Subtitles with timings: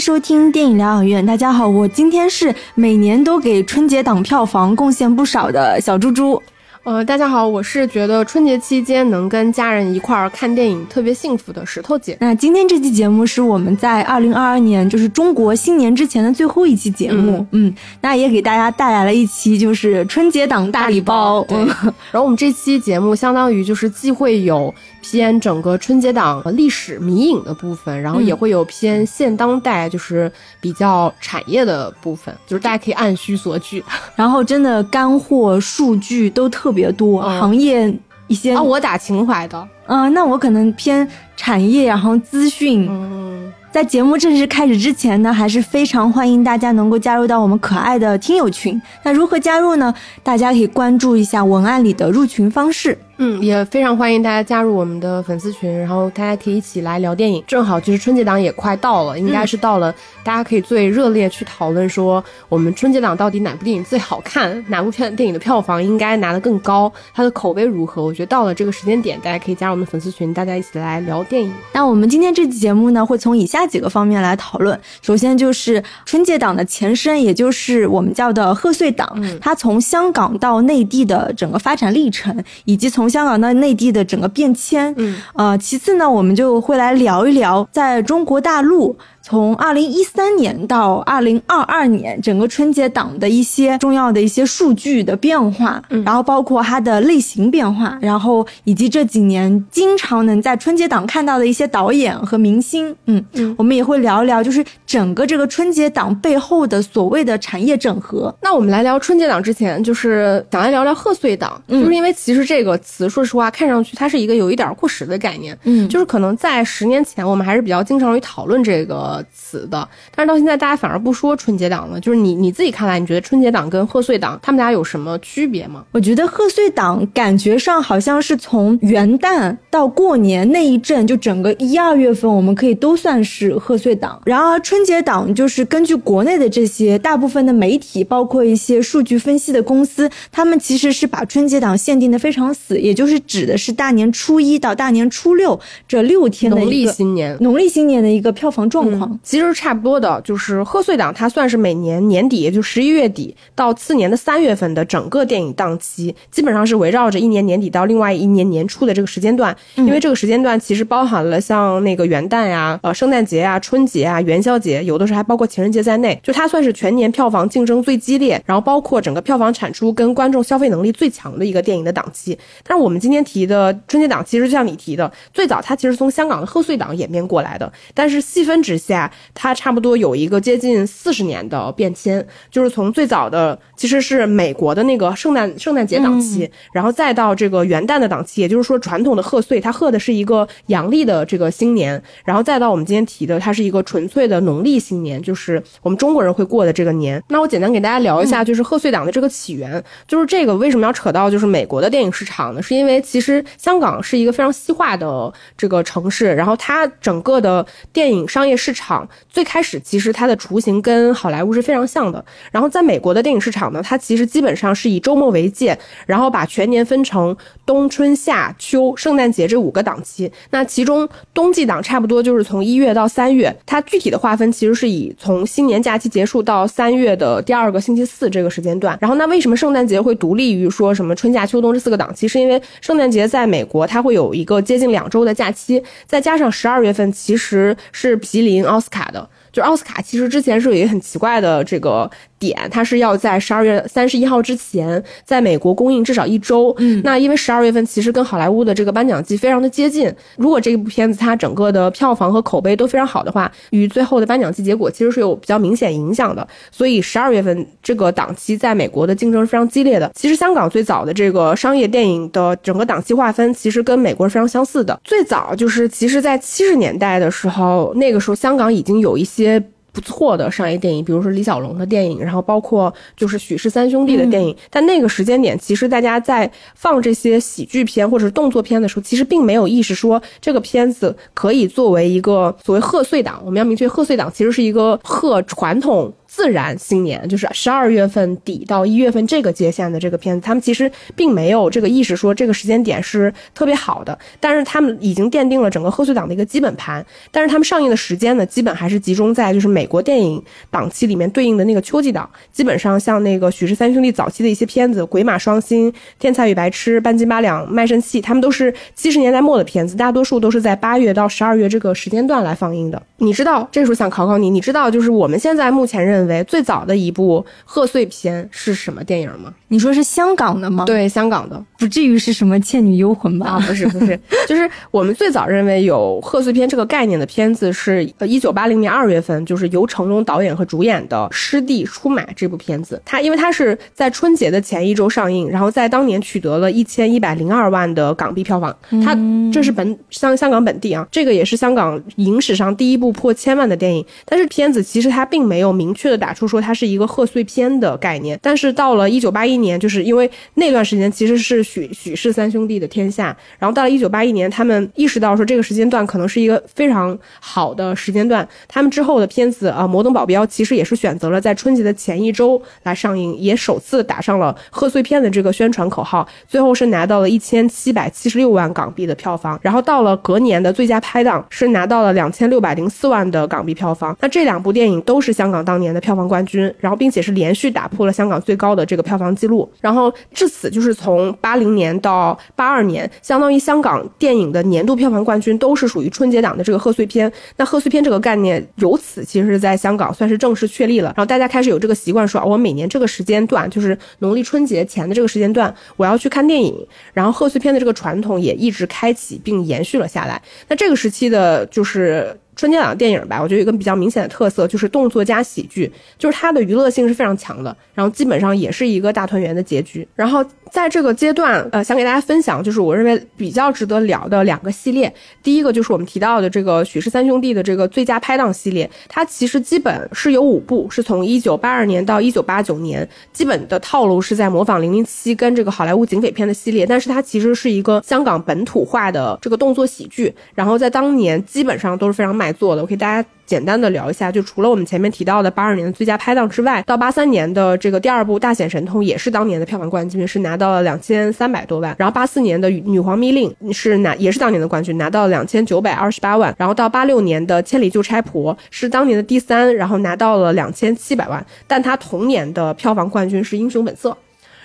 [0.00, 1.26] 收听电影疗养院。
[1.26, 6.42] 大家好，我今天是每年都给春节档票房贡献不少的小猪猪。
[6.82, 12.16] 呃，大家好，我是觉得春节期间能跟家人一块儿看电影特别幸福的石头姐。
[12.18, 17.46] 那今天这期节目是我们在二零二二年，就是中国新年之前的最后一期节目。
[17.50, 21.44] 嗯，那也给大家带来了一期就是春节档大礼包。
[21.50, 21.66] 嗯，
[22.10, 24.74] 然后我们这期节目相当于就是既会有。
[25.02, 33.82] 偏整个春节档历史迷影的部分，然后也会有偏现当代，就是比较产业的部分，就是大家可以按需索取。
[34.14, 37.92] 然后真的干货数据都特别多，行业
[38.28, 42.86] 一些啊，我打情怀的，嗯，那我可能偏产业，然后资讯。
[42.88, 48.80] 嗯，在节目正式开始之前呢，还是非常欢迎大家能够加入到我们可爱的听友群。
[49.02, 49.92] 那如何加入呢？
[50.22, 52.96] 大家可以关注一下文案里的入群方式。
[53.22, 57.44] 嗯，也非常欢迎大家加入我们的粉丝群，然后大家可以一起来聊电影。
[57.46, 68.02] 正好就是春节档也快到了，应该是到了，大家可以最热烈去讨论说，我们春节档到底哪部电影最好看，哪部片电影的票房应该拿得更高，它的口碑如何？
[68.02, 71.52] 我觉得到了这个时间点，大家可以加入我们粉丝群，大家一起来聊电影。
[71.74, 74.80] 那我们今天这期节目呢，会从以下几个方面来讨论。
[75.02, 83.90] 首先就是春节档的前身，也就是我们叫的贺岁档，它从香港到内地的整个发展历程，以及从香港到内地。
[83.90, 88.96] 的整个变迁，嗯，呃，其次呢，我们就会来聊一聊在中国大陆。
[89.22, 108.34] 从二零一三年到二零二二年，整个春节档的一些重要的一些数据的变化，然后包括它的类型变化，然后以及这几年经常能在春节档看到的一些导演和明星，嗯嗯，我们也会聊一聊，就是整个这个春节档背后的所谓的产业整合。
[108.42, 119.10] 那我们来聊春节档之前，就是想来聊聊贺岁档，就是因为其实这个词，说实话，看上去它是一个有一点过时的概念，嗯，就是可能在十年前，我们还是比较经常于讨论这个。
[119.32, 122.00] 词的，但是到现在大家反而不说春节档了。
[122.00, 125.84] 就是你你自己看来，你觉得春节档跟贺岁档他们俩有什么区别吗？
[125.92, 134.20] 我觉得贺岁档感觉上好像是从元旦到过年那一阵，就整个一二月份，我们可以都算是贺岁档。
[134.24, 148.99] 然而春节档就是根据国内的这些大部分的媒体，包括一些数据分析的公司，他们其实是把春节档限定的非常死，也就是指的是大年初一到大年初六这六天的农历新年，农历新年的一个票房状况。
[149.22, 159.56] 其实差不多的，就是贺岁档，它算是每年年底，也就十一月底到次年的三月份的整个电影档期，基本上是围绕着一年年底到另外一年年初的这个时间段。
[159.76, 172.38] 因为这个时间段其实包含了像那个元旦呀、呃圣诞节呀、春节啊、元宵节，有的时候还包括情人节在内，就它算是全年票房竞争最激烈，然后包括整个票房产出跟观众消费能力最强的一个电影的档期。
[172.62, 179.10] 但是我们今天提的春节档，其实就像你提的，最早它其实从香港的贺岁档演变过来的，但是细分之下。
[179.34, 197.22] 它差不多有一个接近四十年的变迁，就是从最早的其实是美国的那个圣诞圣诞节档期，然后再到这个元旦的档期，也就是说传统的贺岁，它贺的是一个阳历的这个新年，然后再到我们今天提的，它是一个纯粹的农历新年，就是我们中国人会过的这个年。
[197.28, 202.60] 那我简单给大家聊一下，就是贺岁档的这个起源，就是这个为什么要扯到就是美国的电影市场呢？
[202.60, 208.79] 是因为其实香港是一个非常西化的这个城市，然后它整个的电影商业市场。
[208.80, 217.36] 场最开始其实它的雏形跟好莱坞是非常像的，然后在美国的电影市场呢，它其实基本上是以周末为界，然后把全年分成
[217.70, 220.28] 冬春夏秋圣诞节这五个档期。
[220.50, 228.98] 那其中冬季档差不多就是从一月到三月，它具体的划分其实是以从新年假期结束到三月的第二个星期四这个时间段。
[229.00, 232.26] 然后那为什么圣诞节会独立于说什么春夏秋冬这四个档期？
[232.26, 239.08] 是因为圣诞节在美国它会有一个接近两周的假期，再加上十二月份其实是毗邻奥斯卡。
[239.12, 242.10] 的，就奥斯卡其实之前是有一个很奇怪的这个。
[242.40, 246.74] 点，它是要在十二月三十一号之前，在美国公映至少一周。
[246.78, 256.46] 嗯，那因为十二月份其实跟好莱坞的这个颁奖季非常的接近，如果这部片子它整个的票房和口碑都非常好的话，与最后的颁奖季结果其实是有比较明显影响的。
[256.70, 260.10] 所以十二月份这个档期在美国的竞争是非常激烈的。
[260.14, 264.98] 其实香港最早的这个商业电影的整个档期划分，其实跟美国是非常相似的。
[265.04, 269.62] 最早就是其实在七十年代的时候，那个时候香港已经有一些。
[270.00, 274.56] 不错的商业电影，比如说李小龙的电影，然后包括就是许氏三兄弟的电影。
[274.70, 283.42] 但那个时间点，其实大家在放这些喜剧片或者是动作片的时候，其实并没有意识说这个片子可以作为一个所谓贺岁档。
[283.44, 286.10] 我们要明确，贺岁档其实是一个贺传统。
[286.32, 297.04] 自然新年，就是十二月份底到一月份这个界限的这个片子，他们其实并没有这个意识说这个时间点是特别好的，但是他们已经奠定了整个贺岁档的一个基本盘。
[297.32, 300.40] 但是他们上映的时间呢，基本还是集中在就是美国电影
[300.70, 302.30] 档期里面对应的那个秋季档。
[302.52, 305.90] 基本上像那个许氏三兄弟早期的一些片子，《鬼马双星》
[306.20, 313.02] 《天才与白痴》《半斤八两》《卖身契》，他们都是七十年代末的片子，大多数都是在八月到十二月这个时间段来放映的。
[313.16, 319.52] 你知道，这时候想考考你，你知道就是我们现在目前认为最早的一部贺岁片是什么电影吗？
[319.68, 320.84] 你说是香港的吗？
[320.84, 323.50] 对，香港的，不至于是什么《倩女幽魂》吧？
[323.50, 324.18] 啊，不是，不是，
[324.48, 333.00] 就是我们最早认为有贺岁片这个概念的片子是呃一九八零年二月份，就是由成龙导演和主演的《师弟出马》这部片子。
[333.04, 338.76] 它因为它是在春节的前一周上映，然后在当年取得了一千一百零二万的港币票房。
[339.04, 339.16] 它
[339.52, 344.04] 这是本香香港本地啊，这个也是香港影史上第一部破千万的电影。
[344.24, 348.38] 但是片子其实它并没有明确的打出说它是一个贺岁片的概念。
[348.42, 358.46] 但是到了一九八一年，就是因为那段时间其实是许许氏三兄弟的天下，然后到了一九八一年，他们意识到说这个时间段可能是一个非常好的时间段。
[358.68, 366.26] 他们之后的片子啊，《摩登保镖》其实也是选择了在春节的前一周来上映，也首次打上了贺岁片的这个宣传口号。
[366.48, 369.58] 最后是拿到了一千七百七十六万港币的票房。
[369.62, 374.16] 然后到了隔年的最佳拍档是拿到了两千六百零四万的港币票房。
[374.20, 379.70] 那这两部电影都是香港当年的票房冠军，然后并且是连续打破了香港最高的这个票房记录。
[379.80, 387.30] 然后至此就是从八零年到八二年，相当于香港电影的年度票房冠军都是属于春节档的这个贺岁片。
[387.56, 391.08] 那贺岁片这个概念由此其实在香港算是正式确立了。
[391.16, 396.74] 然后大家开始有这个习惯，说啊我每年这个时间段就是农历春节前的这个时间段，我要去看电影。
[397.12, 400.40] 然后贺岁片的这个传统也一直开启并延续了下来。
[400.68, 402.36] 那这个时期的就是。
[402.60, 410.06] 春节档电影吧，我觉得有个比较明显的特色，就是动作加喜剧，就是它的娱乐性是非常强的，然后基本上也是一个大团圆的结局。
[410.14, 415.12] 然后在这个阶段，呃，想给大家分享，就是我认为比较值得聊的两个系列。
[415.42, 432.82] 第一个就是我们提到的这个许氏三兄弟的这个最佳拍档系列，它其实基本是有五部，是从一九八二年到一九八九年，基本的套路是在模仿零零七跟这个好莱坞警匪片的系列，但是它其实是一个香港本土化的这个动作喜剧，然后在当年基本上都是非常卖座的。
[432.82, 441.92] 我给大家简单的聊一下，就除了我们前面提到的八二年的最佳拍档之外，到八三年的这个第二部《大显神通》也是当年的票房冠军，是拿到了两千三百多万。
[441.98, 446.54] 然后八四年的《女皇密令》是拿也是当年的冠军，拿到了两千九百二十八万。
[446.56, 451.44] 然后到八六年的《千里救差婆》是当年的第三，然后拿到了两千七百万。
[451.66, 454.10] 但他同年的票房冠军是《英雄本色》。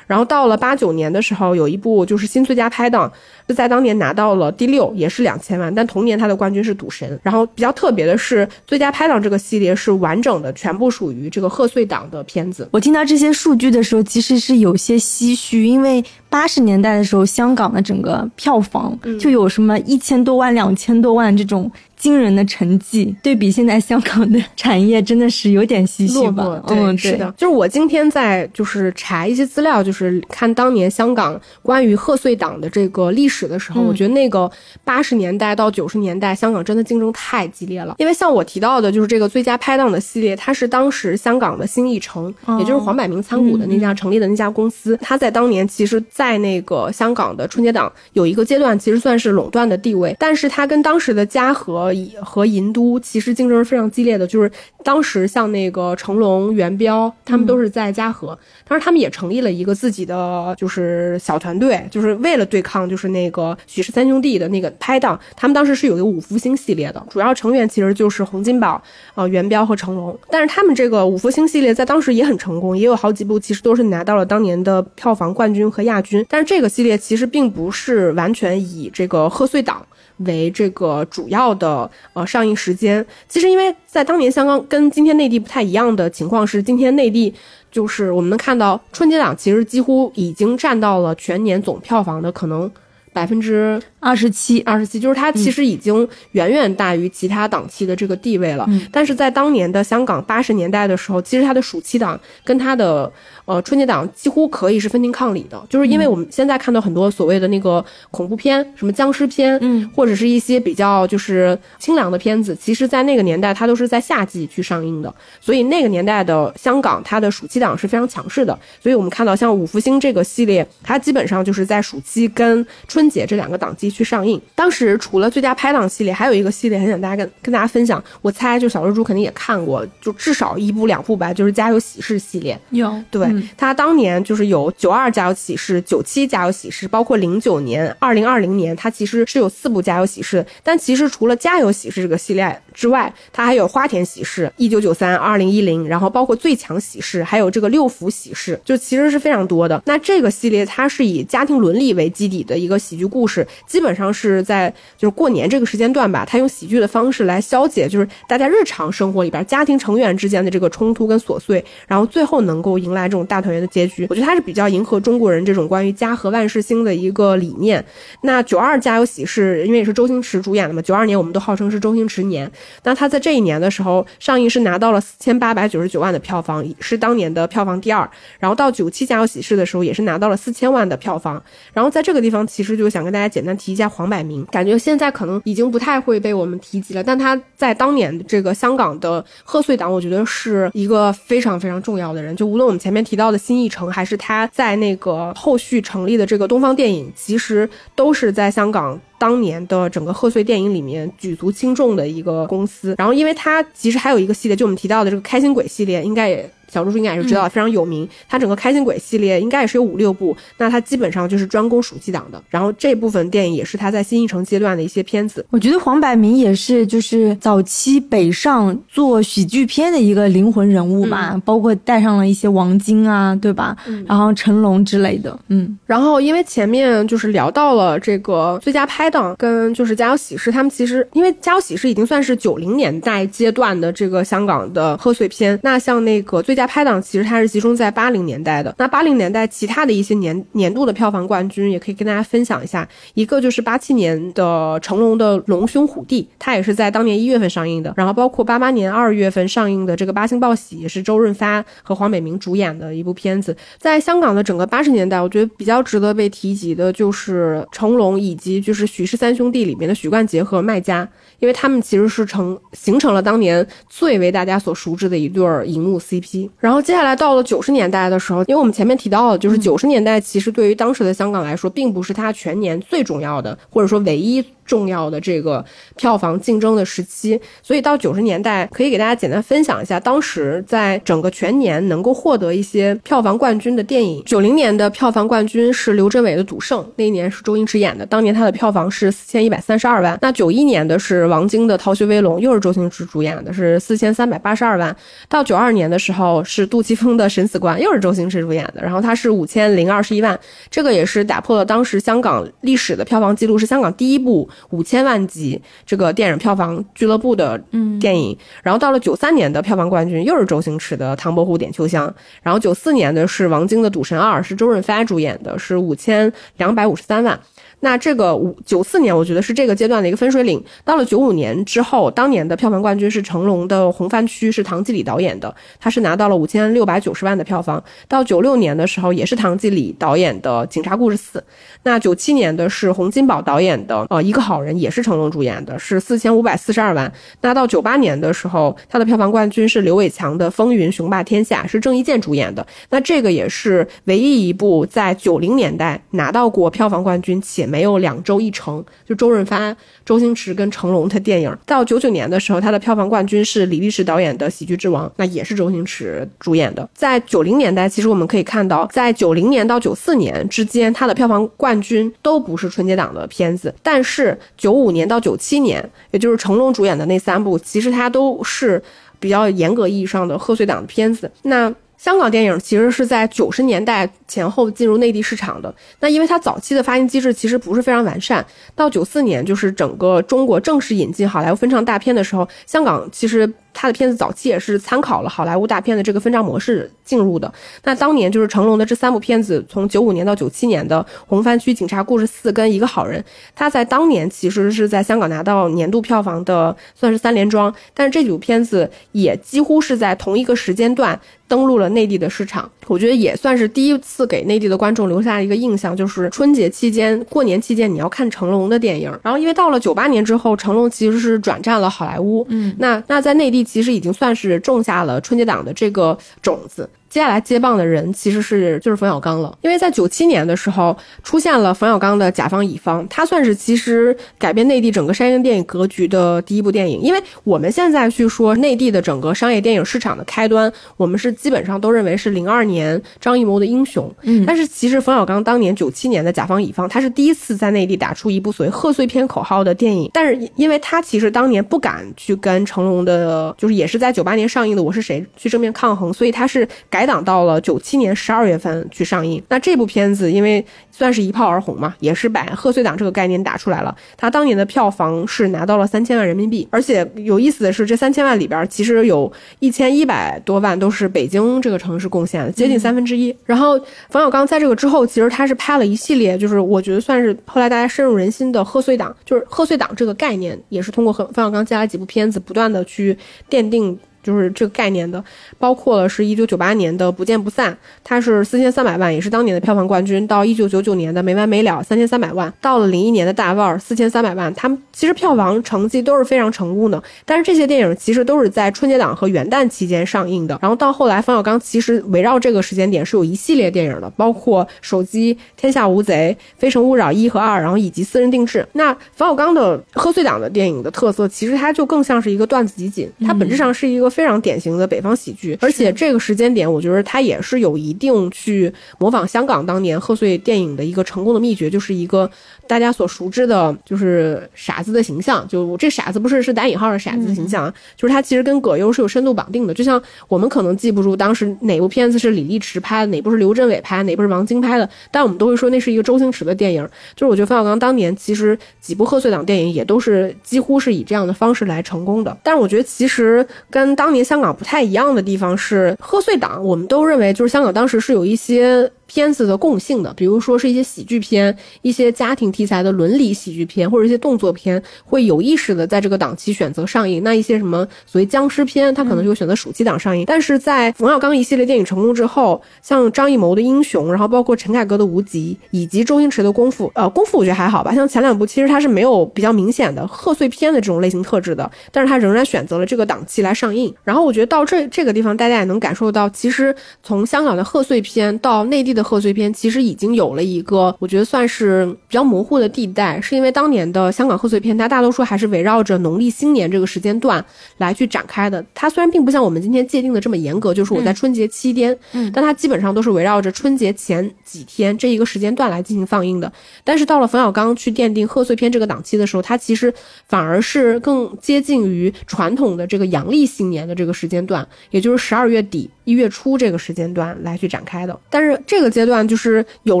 [0.06, 3.10] 然后到了八九年的时候，有一部就是新最佳拍档，
[3.48, 5.74] 就在当年拿到了第六，也是两千万。
[5.74, 7.08] 但同年他的冠军是《赌神》。
[7.22, 12.68] 然后比较特别的是，最佳拍档这个系列是完整的，全部属于这个贺岁档的片子。
[12.70, 21.70] 我听到这些数据的时候，其实是有些唏嘘，因为八十年代的时候，香港的整个票房就有什么一千多万、两千多万这种。
[22.04, 26.62] 惊人的成绩，对比现在香港的产业真的是有点唏嘘吧？
[26.68, 34.50] 嗯，是的，就是我今天在就是查一些资料，就是看当年香港关于贺岁档的这个历史的时候，我觉得那个
[34.84, 37.94] 八十年代到九十年代，香港真的竞争太激烈了。
[37.96, 42.26] 因为像我提到的，就是这个最佳拍档的系列，它是当时香港的新艺城，
[42.58, 51.93] 也就是黄百鸣参股的那家成立的那家公司，它在当年其实，在那个香港的春节档有一个阶段，其实算是垄断的地位，但是它跟当时的嘉禾。
[52.22, 54.50] 和银都其实竞争是非常激烈的，就是
[54.82, 68.82] 当时像那个成龙、元彪，他们都是在嘉禾，当时他们也成立了一个自己的就是小团队，就是为了对抗就是那个许氏三兄弟的那个拍档，他们当时是有一个五福星系列的，主要成员其实就是洪金宝、
[69.14, 79.84] 呃元彪和成龙，但是他们这个五福星系列在当时也很成功，也有好几部其实都是拿到了当年的票房冠军和亚军，但是这个系列其实并不是完全以这个贺岁档。
[80.18, 87.34] 为这个主要的呃上映时间，其实因为在当年香港跟今天内地不太一样的情况是，今天内地
[87.70, 92.70] 就是我们能看到春节档其实几乎已经占到了全年总票房的可能
[93.14, 98.68] 百分之二十七，二十七，就是它其实已经远远大于其他档期的这个地位了。
[98.92, 103.10] 但是在当年的香港八十年代的时候，其实它的暑期档跟它的。
[103.46, 118.58] 呃，春节档几乎可以是分庭抗礼的，就是因为我们现在看到很多所谓的那个恐怖片，什么僵尸片，嗯，或者是一些比较就是清凉的片子，其实，在那个年代它都是在夏季去上映的，所以那个年代的香港，它的暑期档是非常强势的。
[118.82, 124.40] 所以我们看到像五福星这个系列，它基本上就是在暑期跟春春节这两个档期去上映。
[124.54, 132.58] 当时除了最佳拍档系列，还有一个系列很想大家跟跟大家分享，我猜就小蜘蛛肯定也看过，就至少一部两部吧，就是《家有喜事》系列。
[132.70, 140.44] 有对、他当年就是有九二家有喜事、九七家有喜事，包括零九年、二零二零年，它其实是有四部家有喜事。
[140.62, 149.80] 但其实除了家有喜事这个系列之外，它还有花田喜事、一九九三、二零一零，然后包括最强喜事，还有这个六福喜事，就其实是非常多的。
[149.86, 164.06] 那这个系列它是以家庭伦理为基底的一个喜剧故事，基本上是在就是过年这个时间段吧，它用喜剧的方式来消解就是大家日常生活里边家庭成员之间的这个冲突跟琐碎，然后最后能够迎来这种大团圆的结局。
[164.10, 167.84] 我觉得它是比较迎合中国人这种关于家和万事兴的一个理念。
[168.22, 172.50] 那九二家有喜事，因为也是周星驰主演的嘛，九二年我们都号称是周星驰年。
[172.82, 178.08] 那他在这一年的时候上映是拿到了四千八百九十九万的票房，是当年的票房第二。
[178.38, 181.42] 然后到九七家有喜事的时候，也是拿到了四千万的票房。
[181.72, 192.34] 然后在这个地方，其实就想跟大家简单提一下黄百鸣，感觉现在可能已经不太会被我们提及了，但他在当年这个香港的贺岁档，我觉得是一个非常非常重要的人。
[192.36, 199.00] 就无论我们前面提到的新艺城，还是他在那个后续成立的这个东方电影，其实都是在香港。
[199.24, 208.08] 当年的整个贺岁电影里面举足轻重的一个公司，然后因为它其实还有一个系列，就我们提到的这个开心鬼系列，应该也小猪猪应该也是知道，非常有名。
[208.28, 212.42] 它整个开心鬼系列应该也是有五六部，那它基本上就是专攻暑期档的。
[212.48, 215.44] 然后这部分电影也是他在新艺城阶段的一些片子。
[215.50, 223.76] 我觉得黄百鸣也是就是早期北上做喜剧片的一个灵魂人物吧，包括带上了一些王晶啊，对吧？
[224.06, 225.78] 然后成龙之类的，嗯。
[225.86, 238.72] 然后因为前面就是聊到了这个最佳拍档跟就是家有喜事，他们其实因为家有喜事已经算是九零年代阶段的这个香港的贺岁片，那像那个最最佳拍档其实它是集中在八零年代的。
[238.78, 247.92] 那八零年代其他的一些年年度的票房冠军也可以跟大家分享一下，一个就是八七年的成龙的《龙兄虎弟》，它也是在当年一月份上映的。
[247.96, 253.56] 然后包括八八年二月份上映的这个《八星报喜》，也是周润发和黄百鸣主演的一部片子。
[253.76, 261.08] 在香港的整个八十年代，我觉得比较值得被提及的就是成龙以及就是许氏三兄弟里面的许冠杰和麦嘉，
[261.44, 266.48] 因为他们其实是成形成了当年最为大家所熟知的一对儿荧幕 CP。
[266.58, 274.42] 然后接下来到了九十年代的时候，因为我们前面提到了，就是九十年代其实对于当时的香港来说，并不是它全年最重要的，或者说唯一。
[274.66, 275.62] 重要的这个
[275.94, 284.22] 票房竞争的时期，所以到九十年代，可以给大家简单分享一下，当时在整个全年能够获得一些票房冠军的电影。
[284.24, 290.18] 九零年的票房冠军是刘镇伟的《赌圣》，那一年是周星驰演的，当年他的票房是四千一百三十二万。
[290.22, 294.94] 那九一年的是王晶的《逃学威龙》，又是周星驰主演的，是四千三百八十二万。
[295.28, 300.38] 到九二年的时候是杜琪峰的《审死官》，又是周星驰主演的，然后他是五千零二十一万，
[300.70, 304.48] 这个也是打破了当时香港历史的票房记录，是香港第一部。
[304.70, 307.58] 五千万级这个电影票房俱乐部的
[308.00, 312.06] 电影，然后到了九三年的票房冠军又是周星驰的《唐伯虎点秋香》，
[312.42, 317.38] 然后九四年的是王晶的《赌神二》，是周润发主演的，是五千两百五十三万。
[317.80, 320.62] 那这个五九四年，我觉得是这个阶段的一个分水岭。
[320.84, 327.82] 到了九五年之后，当年的票房冠军是成龙的《红番区》，是唐季礼导演的，他是拿到了五千六百九十万的票房。
[328.08, 331.38] 到九六年的时候，也是唐季礼导演的《警察故事四》。
[331.82, 337.12] 那九七年的是洪金宝导演的呃《一个好人》，也是成龙主演的，是四千五百四十二万。
[337.42, 342.66] 那到九八年的时候，他的票房冠军是刘伟强的《风云雄霸天下》，是郑伊健主演的。
[342.90, 349.76] 那这个也是唯一一部在九零年代拿到过票房冠军且没有两周一成，就周润发、
[350.06, 351.52] 周星驰跟成龙的电影。
[351.66, 356.88] 到九九年的时候，他的票房冠军是李律师导演的《喜剧之王》，那也是周星驰主演的。
[356.94, 368.80] 在九零年代，其实我们可以看到，在九零年到九四年之间，他的票房冠军都不是春节档的片子，但是九五年到九七年，也就是成龙主演的那三部，其实它都是
[369.18, 371.28] 比较严格意义上的贺岁档的片子。
[371.42, 375.74] 那香港电影其实是在九十年代前后进入内地市场的。
[376.00, 378.44] 那因为它早期的发行机制其实不是非常完善，
[378.74, 387.52] 到九四年就是整个中国正式引进好莱坞分账大片的时候，香港其实他的片子早期也是参考了好莱坞大片的这个分账模式进入的。
[387.82, 393.20] 那当年就是成龙的这三部片子，从九五年到九七年的《红番区警察故事四》跟《一个好人》，
[393.54, 401.20] 他在当年其实是在香港拿到年度票房的算是三连庄，但是这几部片子也几乎是在同一个时间段。
[401.46, 409.10] 登陆了内地的市场，我觉得也算是第一次给内地的观众留下一个印象，就是春节期间、过年期间你要看成龙的电影。
[409.22, 416.88] 然后，因为到了九八年之后，成龙其实是转战了好莱坞，嗯，那那在内地其实已经算是种下了春节档的这个种子。
[417.14, 427.00] 接下来接棒的人其实是就是冯小刚了，因为在九七年的时候出现了冯小刚的《甲方乙方》，他算是其实改变内地整个商业电影格局的第一部电影。
[427.00, 449.42] 因为我们现在去说内地的整个商业电影市场的开端，我们是基本上都认为是零二年张艺谋的《英雄》，嗯，但是其实冯小刚当年九七年的《甲方乙方》，他是第一次在内地打出一部所谓贺岁片口号的电影，但是因为他其实当年不敢去跟成龙的，就是也是在九八年上映的《我是谁》去正面抗衡，所以他是改档到了九七年十二月份去上映。
[449.48, 453.94] 那这部片子因为算是一炮而红嘛，也是把贺岁档这个概念打出来了。
[454.16, 463.34] 他当年的票房是拿到了三千万人民币，而且有意思的是，这三千万里边其实有一千一百多万都是北京这个城市贡献的，接近三分之一。
[463.44, 473.16] 然后冯小刚在这个之后，其实他是拍了一系列，就是我觉得算是后来大家深入人心的贺岁档，就是贺岁档这个概念，也是通过冯冯小刚接下来几部片子不断的去
[473.50, 473.98] 奠定。
[474.24, 475.22] 就是这个概念的，
[475.58, 477.70] 包括了是一九九八年的《不见不散》，
[478.02, 480.26] 它是四千三百万，也是当年的票房冠军。
[480.26, 482.50] 到一九九九年的《没完没了》，三千三百万。
[482.62, 484.52] 到了零一年的大腕儿，四千三百万。
[484.54, 487.02] 他们其实票房成绩都是非常成功的。
[487.26, 490.58] 但是这些电影其实都是在春节档和元旦期间上映的。
[490.62, 498.60] 然后到后来，冯小刚其实围绕这个时间点是有一系列电影的，包括《手机》《天下无贼》《非诚勿扰》一和二，然后以及《私人定制》。
[498.72, 504.13] 那冯小刚的贺岁档的电影的特色，其实它就更像是一个段子集锦，它本质上是一个。
[504.14, 512.30] 非常典型的北方喜剧，而且这个时间点，我觉得它也是有一定去模仿香港当年贺岁电影的一个成功的秘诀，就是一个。
[512.66, 519.74] 大家所熟知的就是傻子的形象，就这傻子不是是打引号的傻子的形象啊，就是他其实跟葛优是有深度绑定的。
[519.74, 526.82] 就像我们可能记不住当时哪部片子是李立驰拍的，哪部是刘镇伟拍的，哪部是王晶拍的，但我们都会说那是一个周星驰的电影。
[527.14, 532.36] 就是我觉得冯小刚当年其实几部贺岁档电影也都是几乎是以这样的方式来成功的。
[532.42, 538.90] 但是我觉得其实跟当年香港不太一样的地方是，贺岁档我们都认为就是香港当时是有一些。
[539.06, 547.22] 片子的共性的，比如说是一些喜剧片、一些家庭题材的伦理喜剧片，或者一些动作片，会有意识的在这个档期选择上映。
[547.22, 550.24] 那一些什么所谓僵尸片，它可能就会选择暑期档上映。
[550.26, 557.94] 但是在冯小刚一系列电影成功之后，像张艺谋的《英雄》，然后包括陈凯歌的《无极》，以及周星驰的《功夫》，呃，《功夫》我觉得还好吧。
[557.94, 563.94] 像前两部其实它是没有比较明显的贺岁片的这种类型特质的，但是它仍然选择了这个档期来上映。
[564.02, 569.04] 然后我觉得到这这个地方，大家也能感受到，其实从香港的贺岁片到内地的。
[569.04, 577.44] 贺岁片其实已经有了一个，我觉得算是比较模糊的地带，是因为当年的香港贺岁片，它大多数还是围绕着农历新年这个时间段
[577.76, 578.64] 来去展开的。
[578.74, 586.50] 它虽然并不像我们今天界定的这么严格，就是我在春节期间，嗯，但它基本上都是围绕着春节前几天这一个时间段来进行放映的。
[586.82, 589.92] 但是到了冯小刚去奠定贺岁片这个档期的时候，它其实
[590.26, 595.90] 反而是更接近于传统的这个阳历新年的这个时间段，也就是十二月底。
[596.04, 600.00] 一月初这个时间段来去展开的，但是这个阶段就是有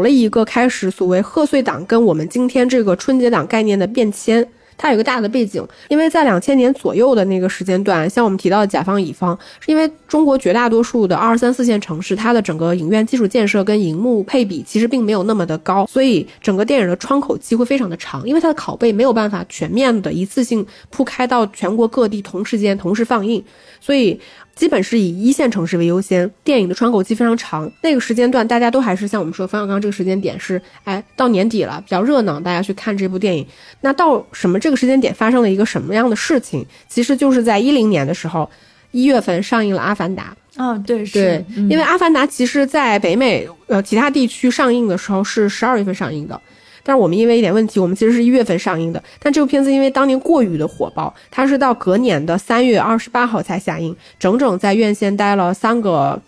[0.02, 4.46] 了一个开始所谓贺岁档跟我们今天这个春节档概念的变迁。
[4.76, 23.42] 它有一个大的背景，因为在两千年左右的那个时间段，像我们提到的甲方乙方，是因为中国绝大多数的二三四线城市，它的整个影院基础建设跟荧幕配比其实并没有那么的高，所以整个电影的窗口期会非常的长，因为它的拷贝没有办法全面的一次性铺开到全国各地同时间同时放映，
[23.80, 24.20] 所以。
[24.54, 27.70] 基本是以一线城市为优先，电影的窗口期非常长。
[27.82, 33.44] 那个时间段，大家都还是像我们说冯小刚这个时间点是，哎，到年底了，比较热闹，大家去看这部电影。
[33.80, 36.64] 那到什么这个时间点发生了一个什么样的事情？
[36.88, 38.48] 其实就是在一零年的时候，
[38.92, 40.34] 一月份上映了《阿凡达》。
[40.62, 46.40] 啊，对，对，因为《阿凡达》其实在北美呃其他地区上映的时候是十二月份上映的。
[46.84, 49.02] 但是我们因为一点问题，我们其实是一月份上映的。
[49.18, 56.20] 但这部片子因为当年过于的火爆，它是到隔年的三月二十八号才下映，整整在院线待了三个，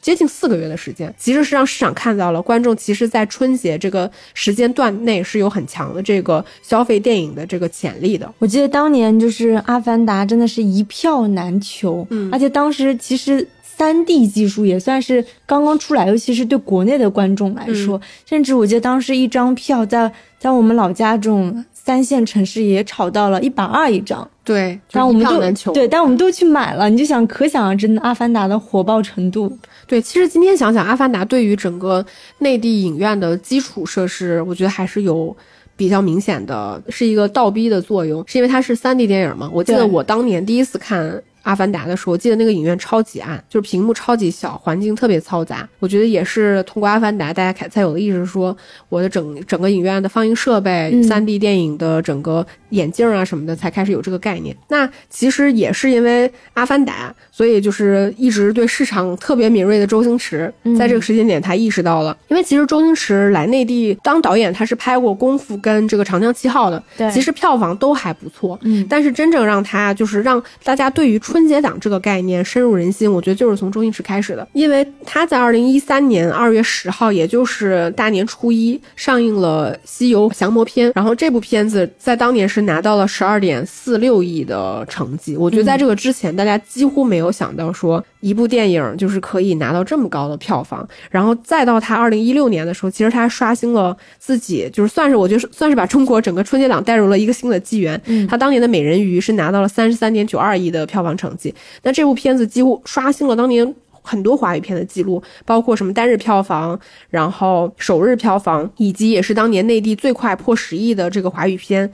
[0.00, 1.12] 接近四个月的时间。
[1.18, 8.32] 其实是让市场看到了观众其实，在春节这个时间段内是有很强的这个消费电影的这个潜力的。
[8.38, 13.46] 我记得当年就是《阿凡达》真的是一票难求，嗯，而且当时其实。
[13.76, 24.28] 三 D 技术也算是刚刚出来，尤其是对国内的观众来说，甚至我记得当时一张票在在我们老家这种三线城市也炒到了一百二一张。
[24.44, 26.88] 对，但我们都对，但我们都去买了。
[26.88, 29.50] 你就想，可想而知，阿凡达的火爆程度。
[29.86, 32.04] 对，其实今天想想，阿凡达对于整个
[32.38, 35.36] 内地影院的基础设施，我觉得还是有
[35.76, 39.50] 比较明显的，是一个倒逼的作用，是因为它是三 D 电影嘛。
[39.52, 41.20] 我记得我当年第一次看。
[41.44, 45.66] 阿凡达的时候，我记得那个影院超级暗，就是屏幕超级小，环境特别嘈杂。
[45.78, 48.54] 我觉得也是通过阿凡达，大家才有了意识，说
[48.88, 54.54] 我的整整个影院的放映设备、三 D 电影的整个眼镜啊什么的才开始有这个概念。
[54.68, 67.10] 那其实也是因为《阿凡达》，所以就是一直对市场特别敏锐的周星驰，在这个时间点他意识到了，因为其实周星驰来内地当导演，他是拍过《功夫》跟这个《长江七号》的，对。
[67.10, 68.58] 其实票房都还不错。
[68.62, 68.84] 嗯。
[68.88, 85.36] 但是真正让他就是让大家对于春节档这个概念深入人心，我觉得就是从周星驰开始的，因为他在二零一三年二月十号，也就是大年初一上映了《西游降魔篇》，然后这部片子在当年是拿到了十二点四六亿的成绩。
[85.36, 98.00] 我觉得在这个之前，大家几乎没有想到说一部电影就是可以拿到这么高的票房，然后再到他二零一六年的时候，其实他刷新了自己，就是算是我觉得算是把中国整个春节档带入了一个新的纪元。
[98.06, 103.74] 嗯他当年的《美人鱼》是拿到了三十三点九二亿的票房成绩，那这部片子几乎刷新了当年。
[104.06, 111.90] 很多华语片的记录，包括什么单日票房，然后首日票房，以及也是当年内地最快破十亿的这个华语片，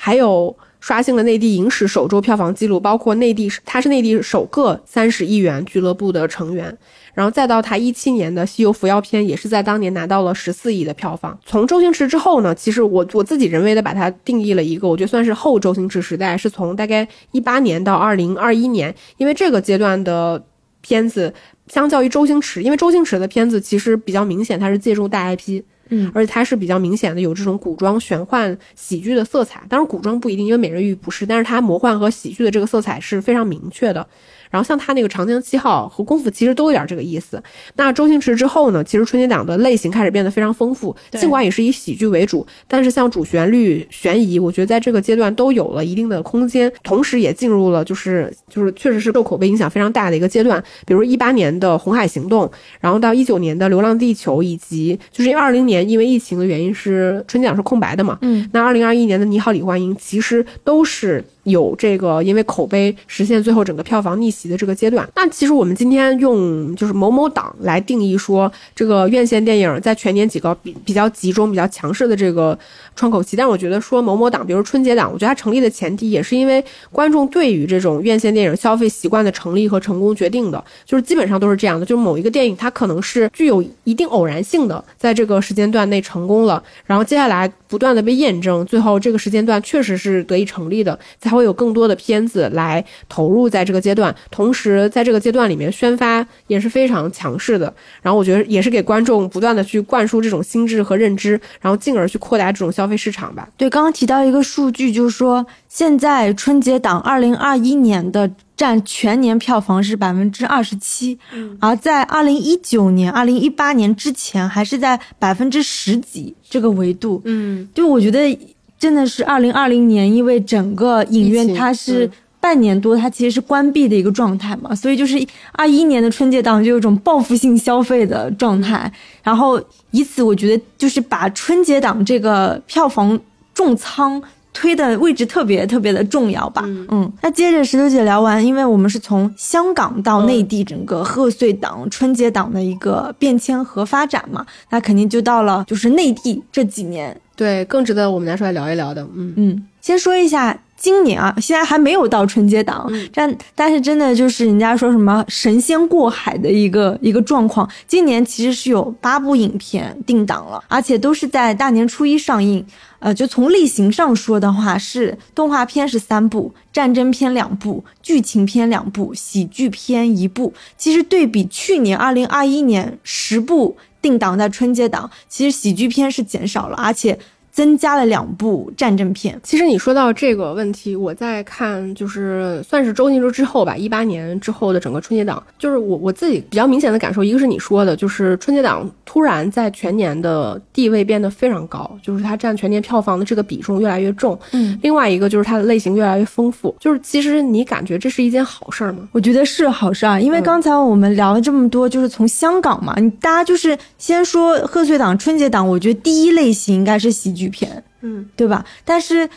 [0.00, 6.78] 还有刷新了内地影史首周票房纪录，包括内地他是内地首个三十亿元俱乐部的成员。
[7.14, 11.36] 然后再到他一七年的《西游伏妖篇》，也是在当年拿到了十四亿的票房。
[11.44, 20.40] 从周星驰之后呢，其实我我自己人为的把它定义了一个，我觉得算是后周星驰时代，是从大概一八年到二零二一年，因为这个阶段的
[20.80, 21.34] 片子，
[21.66, 25.64] 相较于周星驰，因为周星驰的片子其实比较明显，它是借助大 IP。
[25.88, 29.62] 嗯，而且它是比较明显的有这种古装、玄幻、喜剧的色彩。
[29.68, 34.06] 当然，古装不一定，因为美人鱼不是，但是它魔幻和喜剧的这个色彩是非常明确的。
[34.50, 37.42] 然后像他那个《长江七号》和《功夫》其实都有点这个意思。
[37.76, 50.62] 那周星驰之后呢，其实春节档的类型开始变得非常丰富，尽管也是以喜剧为主，但是像主旋律、悬疑，我觉得在这个阶段都有了一定的空间，同时也进入了就是就是确实是受口碑影响非常大的一个阶段。
[50.86, 52.46] 比如一八年的《红海行动》，
[52.80, 65.08] 然后到一九年的《流浪地球》，以及就是因为二零年因为疫情的原因是春节档是空白的嘛，嗯，那二零二一年的《你好，李焕英》其实都是有这个因为口碑实现最后整个票房逆级的这个阶段。
[65.16, 72.56] 那其实我们今天用就是某某档来定义说这个院线电影在全年几个比比较集中、比较强势的这个
[72.94, 103.48] 窗口期，但我觉得说某某档，比如春节档，我觉得它成立的前提也是因为观众对于这种院线电影消费习惯的成立和成功决定的，就是基本上都是这样的，就是某一个电影它可能是具有一定偶然性的，在这个时间段内成功了，然后接下来不断的被验证，最后这个时间段确实是得以成立的，才会有更多的片子来投入在这个阶段，同时在这个阶段里面宣发也是非常强势的，然后我觉得也是给观众不断的去灌输这种心智和认知，然后进而去扩大这种消费市场吧。
[103.56, 111.18] 对，刚刚提到一个数据，就是说现在春节档二零二一年的占全年票房是百分之二十七，
[111.60, 117.22] 而在二零一九年、二零一八年之前还是在百分之十几这个维度。
[117.24, 118.38] 嗯，就我觉得
[118.78, 128.90] 真的是二零二零年，因为整个影院它是嗯半年多，它其实是关闭的一个状态嘛，所以就是二一年的春节档就有一种报复性消费的状态，
[129.22, 133.18] 然后以此我觉得就是把春节档这个票房
[133.54, 134.22] 重仓。
[134.54, 149.06] 推的位置特别特别的重要吧，嗯那接着石榴姐聊完，因为我们是从香港到内地整个贺岁档、春节档的一个变迁和发展嘛，那肯定就到了就是内地这几年对，更值得我们拿出来聊一聊的。
[149.14, 157.68] 嗯，嗯，先说一下今年啊，现在还没有到春节档，但但是真的就是人家说什么神仙过海的一个一个状况。
[157.88, 162.64] 今年其实是有八部影片定档了，而且都是在大年初一上映。
[163.00, 170.52] 呃，就从类型上说的话，是动画片是三部，战争片两部，剧情片两部，喜剧片一部。
[170.76, 177.16] 其实对比去年二零二一年十部定档在春节档，其实喜剧片是减少了，而且
[177.58, 179.36] 增加了两部战争片。
[179.42, 194.38] 其实你说到这个问题，我在看就是算是周星驰之后吧，一八年之后的整个春节档，就是我我自己比较明显的感受，一个是你说的，就是春节档突然在全年的地位变得非常高，就是它占全年票房的这个比重越来越重。
[194.52, 199.08] 嗯，另外一个就是它的类型越来越丰富，就是其实你感觉这是一件好事儿吗？
[199.10, 208.64] 我觉得是好事啊，因为嗯刚才我们聊了这么多，就是从香港嘛，你大家就是先说贺岁档、春节档，我觉得第一类型应该是喜剧片，嗯，对吧？
[208.84, 209.28] 但是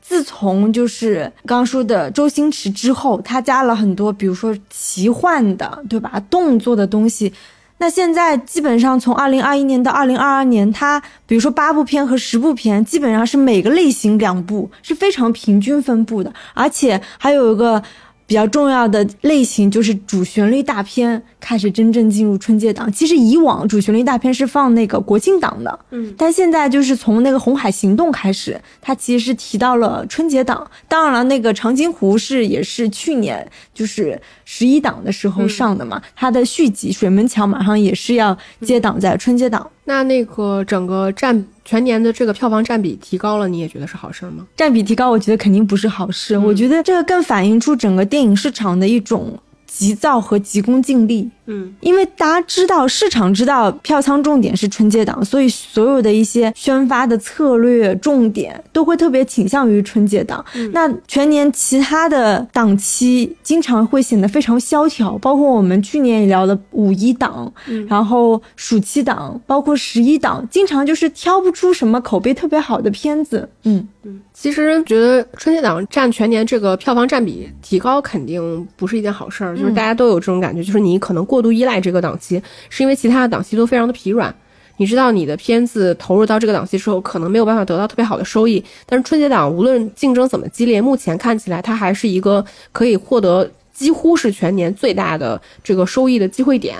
[0.00, 6.22] 自从就是刚刚说的周星驰之后，他加了很多，比如说奇幻的，对吧？
[6.30, 7.32] 动作的东西。
[7.80, 17.80] 那现在基本上从二零二一年到二零二二年，它比如说八部片和十部片，基本上是每个类型两部，是非常平均分布的，而且还有一个
[18.26, 22.90] 比较重要的类型就是主旋律大片，开始真正进入春节档。
[22.92, 30.68] 其实以往主旋律大片是放那个国庆档的，嗯，但现在就是从那个《红海行动》开始，它其实是提到了春节档。
[30.88, 39.68] 当然了，那个《长津湖》是也是去年就是十一档的时候上的嘛，它的续集《水门桥》马上也是要接档在春节档。
[39.84, 44.46] 那那个整个占全年的这个票房占比提高了，你也觉得是好事吗？
[44.54, 46.36] 占比提高，我觉得肯定不是好事。
[46.36, 49.38] 我觉得这个更反映出整个电影市场的一种
[49.78, 51.30] 急躁和急功近利。
[51.48, 60.44] 嗯，因为大家知道市场知道票仓重点是春节档，所以所有的一些宣发的策略重点都会特别倾向于春节档。
[60.72, 67.50] 那全年其他的档期经常会显得非常萧条，包括我们去年也聊的五一档，
[67.88, 73.48] 然后暑期档，包括十一档，经常就是挑不出什么口碑特别好的片子。
[73.64, 73.88] 嗯。
[74.32, 79.54] 其实觉得春节档占全年这个票房占比提高，肯定不是一件好事儿。
[79.54, 84.34] 就是大家都有这种感觉，就是你可能过度依赖这个档期，是因为其他的档期都非常的疲软。
[84.76, 88.62] 你知道你的片子投入到这个档期之后，可能没有办法得到特别好的收益。
[88.84, 96.76] 但是春节档无论竞争怎么激烈，目前看起来它还是一个可以获得几乎是全年最大的这个收益的机会点。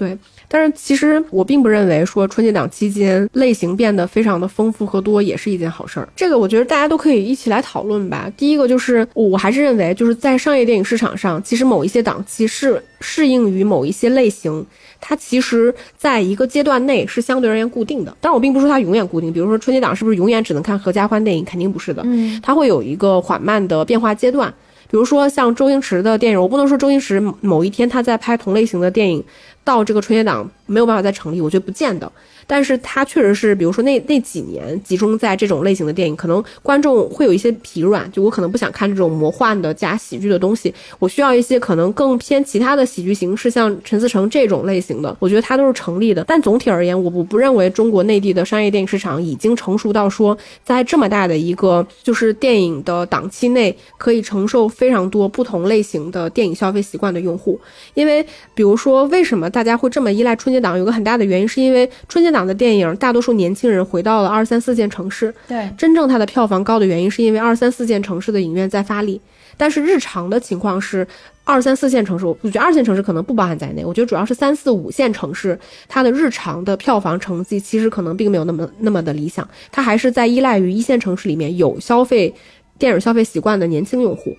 [0.00, 0.16] 对。
[0.48, 6.08] 但是其实我并不认为说春节档期间类型变得非常的丰富和多也是一件好事儿。
[6.16, 8.32] 这个我觉得大家都可以一起来讨论吧。
[8.34, 14.64] 第一个就是我还是认为就是在商业电影市场上，其实某一些档期是适应于某一些类型，
[15.00, 18.16] 它其实在一个阶段内是相对而言固定的。
[18.22, 19.30] 但我并不是说它永远固定。
[19.30, 21.44] 比如说春节档是不是永远只能看合家欢电影？
[21.44, 22.02] 肯定不是的。
[22.06, 24.52] 嗯，它会有一个缓慢的变化阶段。
[24.90, 29.22] 比如说像周星驰的电影，我不能说周星驰某一天他在拍同类型的电影。
[29.62, 32.10] 到这个春节档没有办法再成立，我觉得不见得。
[32.50, 38.10] 但是它确实是，比如说那那几年集中在这种类型的电影，可能观众会有一些疲软。
[38.10, 46.24] 就我可能不想看这种魔幻的加喜剧的东西，我需要一些可能更偏其他的喜剧形式，像陈思诚这种类型的，我觉得它都是成立的。
[46.26, 57.60] 但总体而言，我我不认为中国内地的商业电影市场已经成熟到说，在这么大的一个就是电影的档期内，可以承受非常多不同类型的电影消费习惯的用户。
[57.94, 60.76] 因为比如说，为什么大家会这么依赖春节档？
[60.76, 62.39] 有个很大的原因，是因为春节档。
[62.46, 65.34] 的电影，大多数年轻人回到了二三四线城市。
[65.46, 69.20] 对，真正它的票房高的原因，是因为二三四线城市的影院在发力。
[69.56, 71.06] 但是日常的情况是，
[71.44, 73.84] 二三四线城市，我觉得二线城市可能不包含在内。
[73.84, 79.46] 我觉得主要是三四五线城市，它的日常的票房成绩其实可能并没有那么那么的理想。
[79.70, 82.34] 它还是在依赖于一线城市里面有消费
[82.78, 84.34] 电影消费习惯的年轻用户。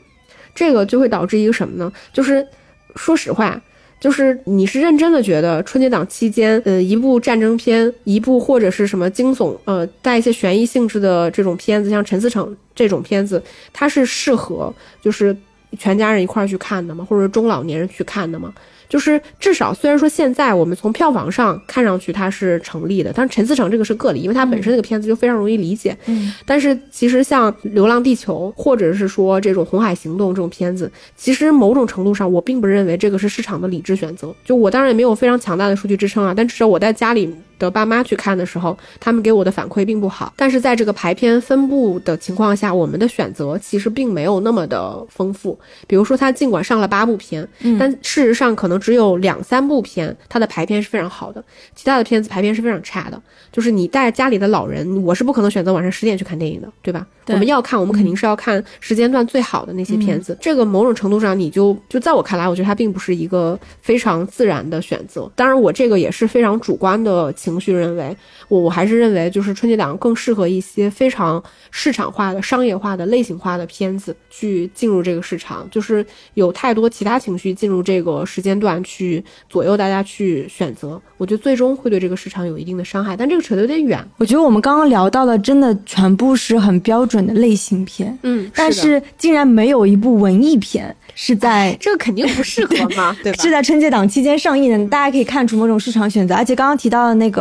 [0.55, 1.91] 这个就会导致一个什么呢？
[2.11, 2.47] 就是
[2.95, 3.61] 说实话。
[4.01, 15.37] 就是你是认真的觉得春节档期间，嗯，一部战争片，一部或者是什么惊悚，呃，带一些悬疑性质的这种片子，像陈思诚这种片子，它是适合就是
[15.77, 17.05] 全家人一块儿去看的吗？
[17.07, 18.51] 或者中老年人去看的吗？
[18.91, 25.97] 就是至少，虽然说现在我们从票房上看上去它是成立的，但是陈思诚这个是个例，因为他本身那个片子就非常容易理解。
[26.08, 34.36] 嗯，但是其实像《流浪地球》或者是说这种《红海行动》这种片子，其实某种程度上我并不认为这个是市场的理智选择。
[34.43, 37.34] 就我当然也没有非常强大的数据支撑啊，但至少我在家里。
[37.62, 40.34] 的爸妈去看的时候，他们给我的反馈并不好。
[40.36, 45.58] 但是在这个排片分布的情况下，我们的选择其实并没有那么的丰富。
[45.86, 47.47] 比如说，他尽管上了八部片，
[47.80, 51.43] 但事实上可能只有两三部片，它的排片是非常好的，
[51.76, 53.21] 其他的片子排片是非常差的。
[53.52, 57.06] 就是你带家里的老人，我是不可能选择晚上十点去看电影的，对吧？
[57.28, 60.38] 我们要看，我们肯定是要看时间段最好的那些片子。
[60.41, 65.32] 这个某种程度上，你就就在我看来，我觉得它并不是一个非常自然的选择。
[65.36, 68.15] 当然，我这个也是非常主观的情绪认为，
[68.47, 75.67] 我我还是认为，就是春节档更适合一些非常市场化的、商业化的、类型化的片子去进入这个市场。
[75.71, 83.15] 就是有太多其他情绪进入这个时间段去左右大家去选择，我觉得最终会对这个市场有一定的伤害。
[83.15, 84.03] 但这个扯得有点远。
[84.17, 93.43] 我觉得我们刚刚聊到的，真的全部是很标准的类型片，嗯，但是竟然没有一部文艺片是在这个肯定不适合嘛， 对吧？
[93.43, 96.35] 是在春节档期间上映的，大家可以看出某种市场选择。
[96.35, 97.40] 而且刚刚提到的那个，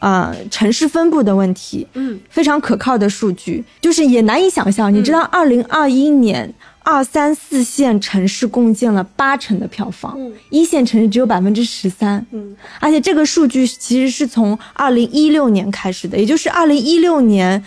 [0.00, 4.92] 呃，城市分布的问题，嗯，非常可靠的数据，就是也难以想象。
[4.92, 17.62] 你知道，二零二一年二三四线城市共建了八成的票房，一线城市只有百分之十三，嗯，而且这个数据其实是从二零一六年开始的，也就是二零一六年。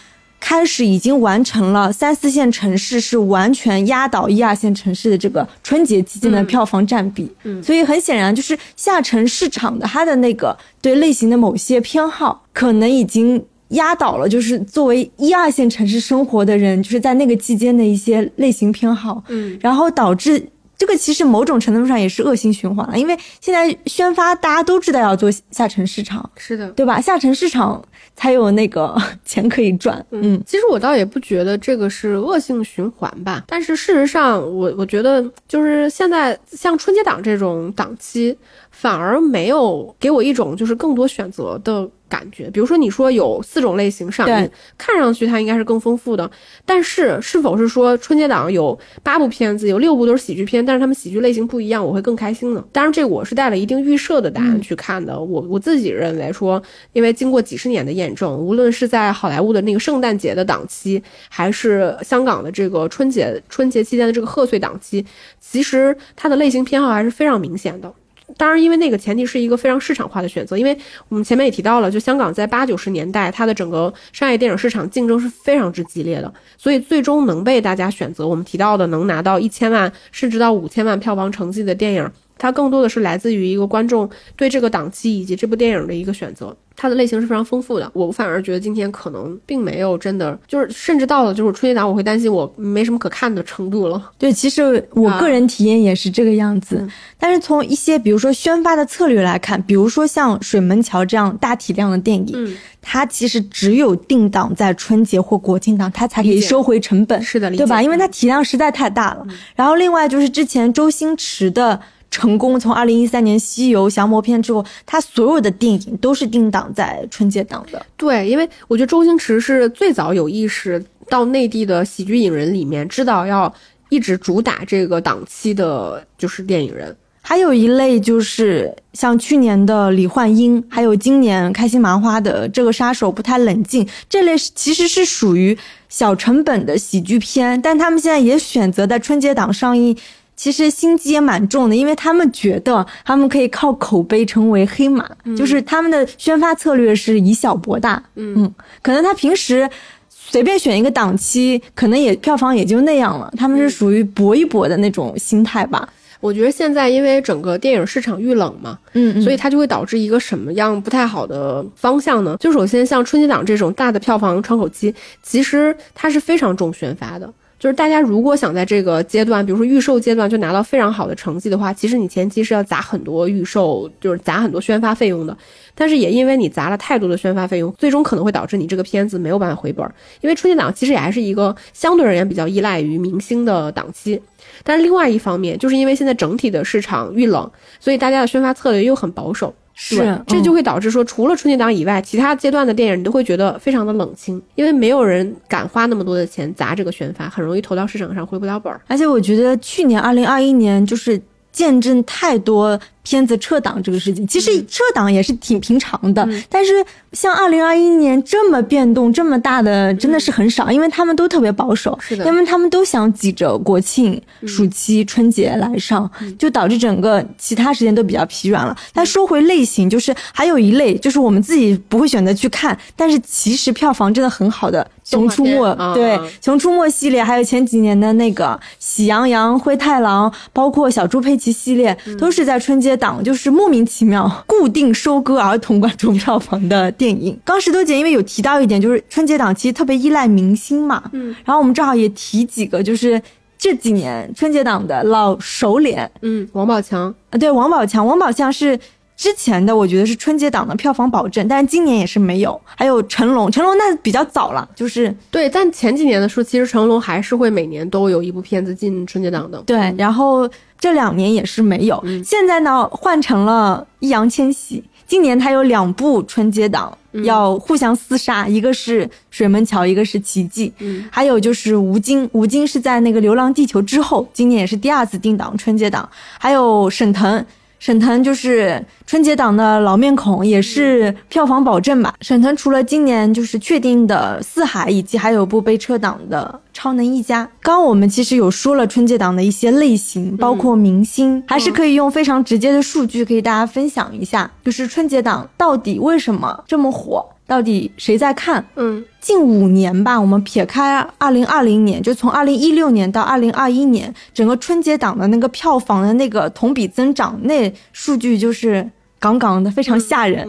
[0.45, 20.45] 开始已经完成了三四线城市是完全压倒一二线城市的这个春节期间的票房占比，嗯，所以很显然就是下沉市场的它的那个对类型的某些偏好，可能已经压倒了就是作为一二线城市生活的人，就是在那个期间的一些类型偏好，嗯，然后导致
[20.77, 26.99] 这个其实某种程度上也是恶性循环了，因为现在宣发大家都知道要做下沉市场，是的，对吧？
[26.99, 27.81] 下沉市场
[28.15, 28.95] 才有那个
[29.25, 30.05] 钱可以赚。
[30.11, 38.37] 嗯，其实我倒也不觉得这个是恶性循环吧，但是事实上，我我觉得就是现在像春节档这种档期，
[38.73, 41.89] 反而没有给我一种就是更多选择的。
[42.09, 46.29] 感觉，比如说你说有四种类型上映，看上去它应该是更丰富的，
[46.63, 52.63] 但是是否是说春节档有八部片子，有六部都是喜剧片，但是他们喜剧类型不一样，我会更开心呢？
[52.71, 55.19] 当然，这我是带了一定预设的答案去看的。
[55.19, 65.03] 我我自己认为说，因为经过几十年的验证，无论是在好莱坞的那个圣诞节的档期，还是香港的这个春节春节期间的这个贺岁档期，
[65.39, 67.91] 其实它的类型偏好还是非常明显的。
[68.37, 70.77] 当然，因为那个前提是一个非常市场化的选择，因为
[71.09, 82.11] 我们前面也提到了，就香港在八九十年代，它的整个商业电影市场竞争是非常之激烈的，所以最终能被大家选择，我们提到的能拿到一千万甚至到五千万票房成绩的电影。
[82.35, 87.89] 它更多的是来自于一个观众对这个档期以及这部电影的一个选择，它的类型是非常丰富的。
[87.93, 94.11] 我反而觉得今天可能并没有真的就是，甚至到了就是春节档，我会担心我没什么可看的程度了。
[94.17, 96.87] 对，其实我个人体验也是这个样子。
[97.17, 107.21] 但是从一些比如说宣发的策略来看，比如说像《水门桥》这样大体量的电影，它其实只有定档在春节或国庆档，它才可以收回成本。
[107.21, 107.81] 是的，对吧？
[107.81, 109.25] 因为它体量实在太大了。
[109.55, 111.79] 然后另外就是之前周星驰的。
[112.13, 117.83] 成功从二零一三年《西游降魔篇》之后，他所有的电影都是定档在春节档的。
[117.97, 123.51] 对，因为我觉得周星驰是最早有意识到内地的喜剧影人里面，知道要
[123.89, 126.95] 一直主打这个档期的，就是电影人。
[127.23, 135.57] 还有一类就是像去年的李焕英，还有今年开心麻花的这个杀手不太冷静，这类其实是属于
[135.89, 139.97] 小成本的喜剧片，但他们现在也选择在春节档上映。
[140.43, 148.03] 其实心机也蛮重的，因为他们觉得他们可以靠口碑成为黑马，就是他们的宣发策略是以小博大。
[148.15, 149.69] 嗯，可能他平时
[150.09, 153.33] 随便选一个档期，可能也票房也就那样了。
[153.37, 155.87] 他们是属于搏一搏的那种心态吧。
[156.19, 162.35] 我觉得现在因为整个电影市场遇冷嘛，嗯，所以它就会导致一个什么样不太好的方向呢？
[162.41, 167.33] 就首先像春节档这种大的票房窗口期，其实它是非常重宣发的。
[167.63, 175.37] 就是大家如果想在这个阶段，比如说预售阶段就拿到非常好的成绩的话，其实你前期是要砸很多预售，就是砸很多宣发费用的。
[175.73, 179.89] 但是也因为你砸了太多的宣发费用，最终可能会导致你这个片子没有办法回本。
[180.19, 184.21] 因为春节档其实也还是一个相对而言比较依赖于明星的档期。
[184.65, 187.49] 但是另外一方面，就是因为现在整体的市场遇冷，
[187.79, 189.55] 所以大家的宣发策略又很保守。
[189.73, 198.79] 是，这就会导致说，除了春节档以外，其他阶段的电影你都会觉得非常的冷清，因为没有人敢花那么多的钱砸这个宣发，很容易投到市场上回不了本儿。
[198.87, 201.19] 而且我觉得去年二零二一年就是
[201.51, 202.79] 见证太多。
[203.03, 206.27] 片子撤档这个事情，其实撤档也是挺平常的。
[206.49, 218.75] 但是像二零二一年这么变动这么大的，真的是很少，因为他们都特别保守，是的，因为他们都想挤着国庆、暑期、春节来上，就导致整个其他时间都比较疲软了。
[218.93, 225.57] 但说回类型，就是还有一类，就是我们自己不会选择去看，但是其实票房真的很好的《熊出没》，
[225.93, 228.45] 对，《熊出没》系列，还有前几年的那个
[228.79, 232.92] 《喜羊羊》《灰太狼》，包括小猪佩奇系列，都是在春节。
[232.95, 237.37] 档就是莫名其妙固定收割儿童观众票房的电影。
[237.43, 243.21] 刚石头姐因为有提到一点，就是春节档其实特别依赖明星嘛，嗯，然后我们正好也提几个，就是
[243.57, 248.77] 这几年春节档的老熟脸，嗯，王宝强啊，对，王宝强，王宝强是
[249.15, 252.59] 之前的，我觉得是春节档的票房保证，但是今年也是没有。
[252.75, 260.49] 还有成龙，成龙那比较早了，就是对，但前几年的时候，其实成龙还是会每年都有一部片子进春节档的，对，然后。
[260.83, 264.83] 这两年也是没有，现在呢换成了易烊千玺。
[265.07, 270.67] 今年他有两部春节档要互相厮杀，一个是《水门桥》，一个是《奇迹》。
[270.79, 276.09] 嗯，还有就是吴京，吴京是在那个《流浪地球》之后，今年也是第二次定档春节档。
[276.37, 277.45] 还有沈腾。
[277.83, 282.15] 沈腾就是春节档的老面孔，也是票房保证吧。
[282.21, 287.43] 沈腾除了今年就是确定的《四海》，以及还有部被撤档的《超能一家》。
[287.59, 297.25] 刚刚我们其实有说了春节档的一些类型，包括明星，还是可以用非常直接的数据可以大家分享一下，就是春节档到底为什么这么火。
[297.45, 298.65] 到底谁在看？
[298.75, 308.89] 嗯，近五年吧，我们撇开二零二零年，就从二零一六年到二零二一年，整个春节档的那个票房的那个同比增长，那数据就是
[309.19, 310.47] 杠杠的，非常吓人。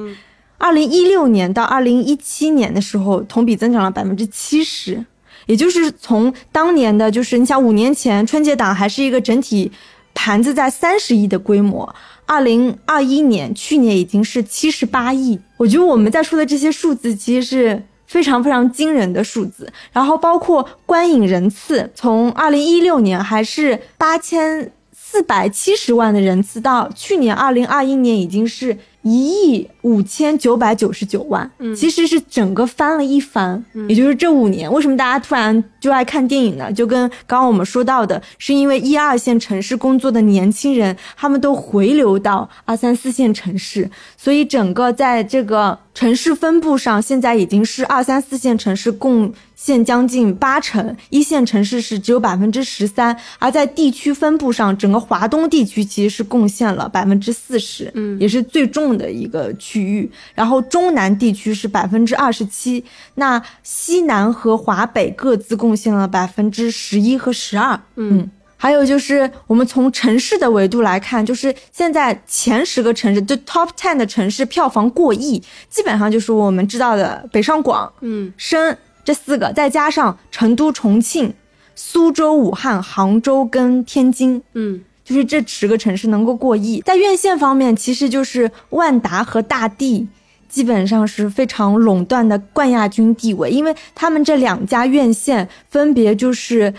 [0.56, 5.04] 二零一六年到二零一七年的时候，同比增长了百分之七十，
[5.46, 9.72] 也就是从当年的，就是你想五年前春节档还是一个整体。
[10.16, 11.92] 盘子在三十亿的规模。
[12.26, 15.38] 二零二一年，去年已经是七十八亿。
[15.56, 19.72] 我觉得我们在说的这些数字，其实是非常非常惊人的数字。
[19.92, 28.78] 然后包括观影人次，从二零一六年还是八千四百七十万的人次，到去年二零二一年已经是。
[29.04, 36.72] 一亿五千九百九十九万，其实是整个翻了一番，也就是这五年，为什么大家突然就爱看电影呢？
[36.72, 49.30] 就跟刚刚我们说到的，是因为一二线城市工作的年轻人，他们都回流到二三四线城市，所以整个在这个城市分布上，现在已经是二三四线城市贡
[49.64, 58.84] 献将近八成，一线城市是只有百分之十三，而在地区分布上，整个华东地区其实是贡献了百分之四十，嗯，也是最重。
[58.94, 62.84] 的一个区域，然后中南地区是百分之二十七，
[63.14, 67.80] 那西南和华北各自贡献了百分之十一和十二。
[67.96, 81.34] 嗯，还有就是我们从城市的维度来看，就是现在前十个城市，就 top ten 的城市票房过亿，基本上就是我们知道的北上广、嗯深这四个，再加上成都、重庆、
[81.74, 84.42] 苏州、武汉、杭州跟天津。
[84.54, 84.80] 嗯。
[85.04, 90.08] 就是这十个城市能够过亿，在院线方面，其实就是万达和大地
[90.48, 96.72] 基本上是非常垄断的冠亚军地位，因为他们这两家院线分别就是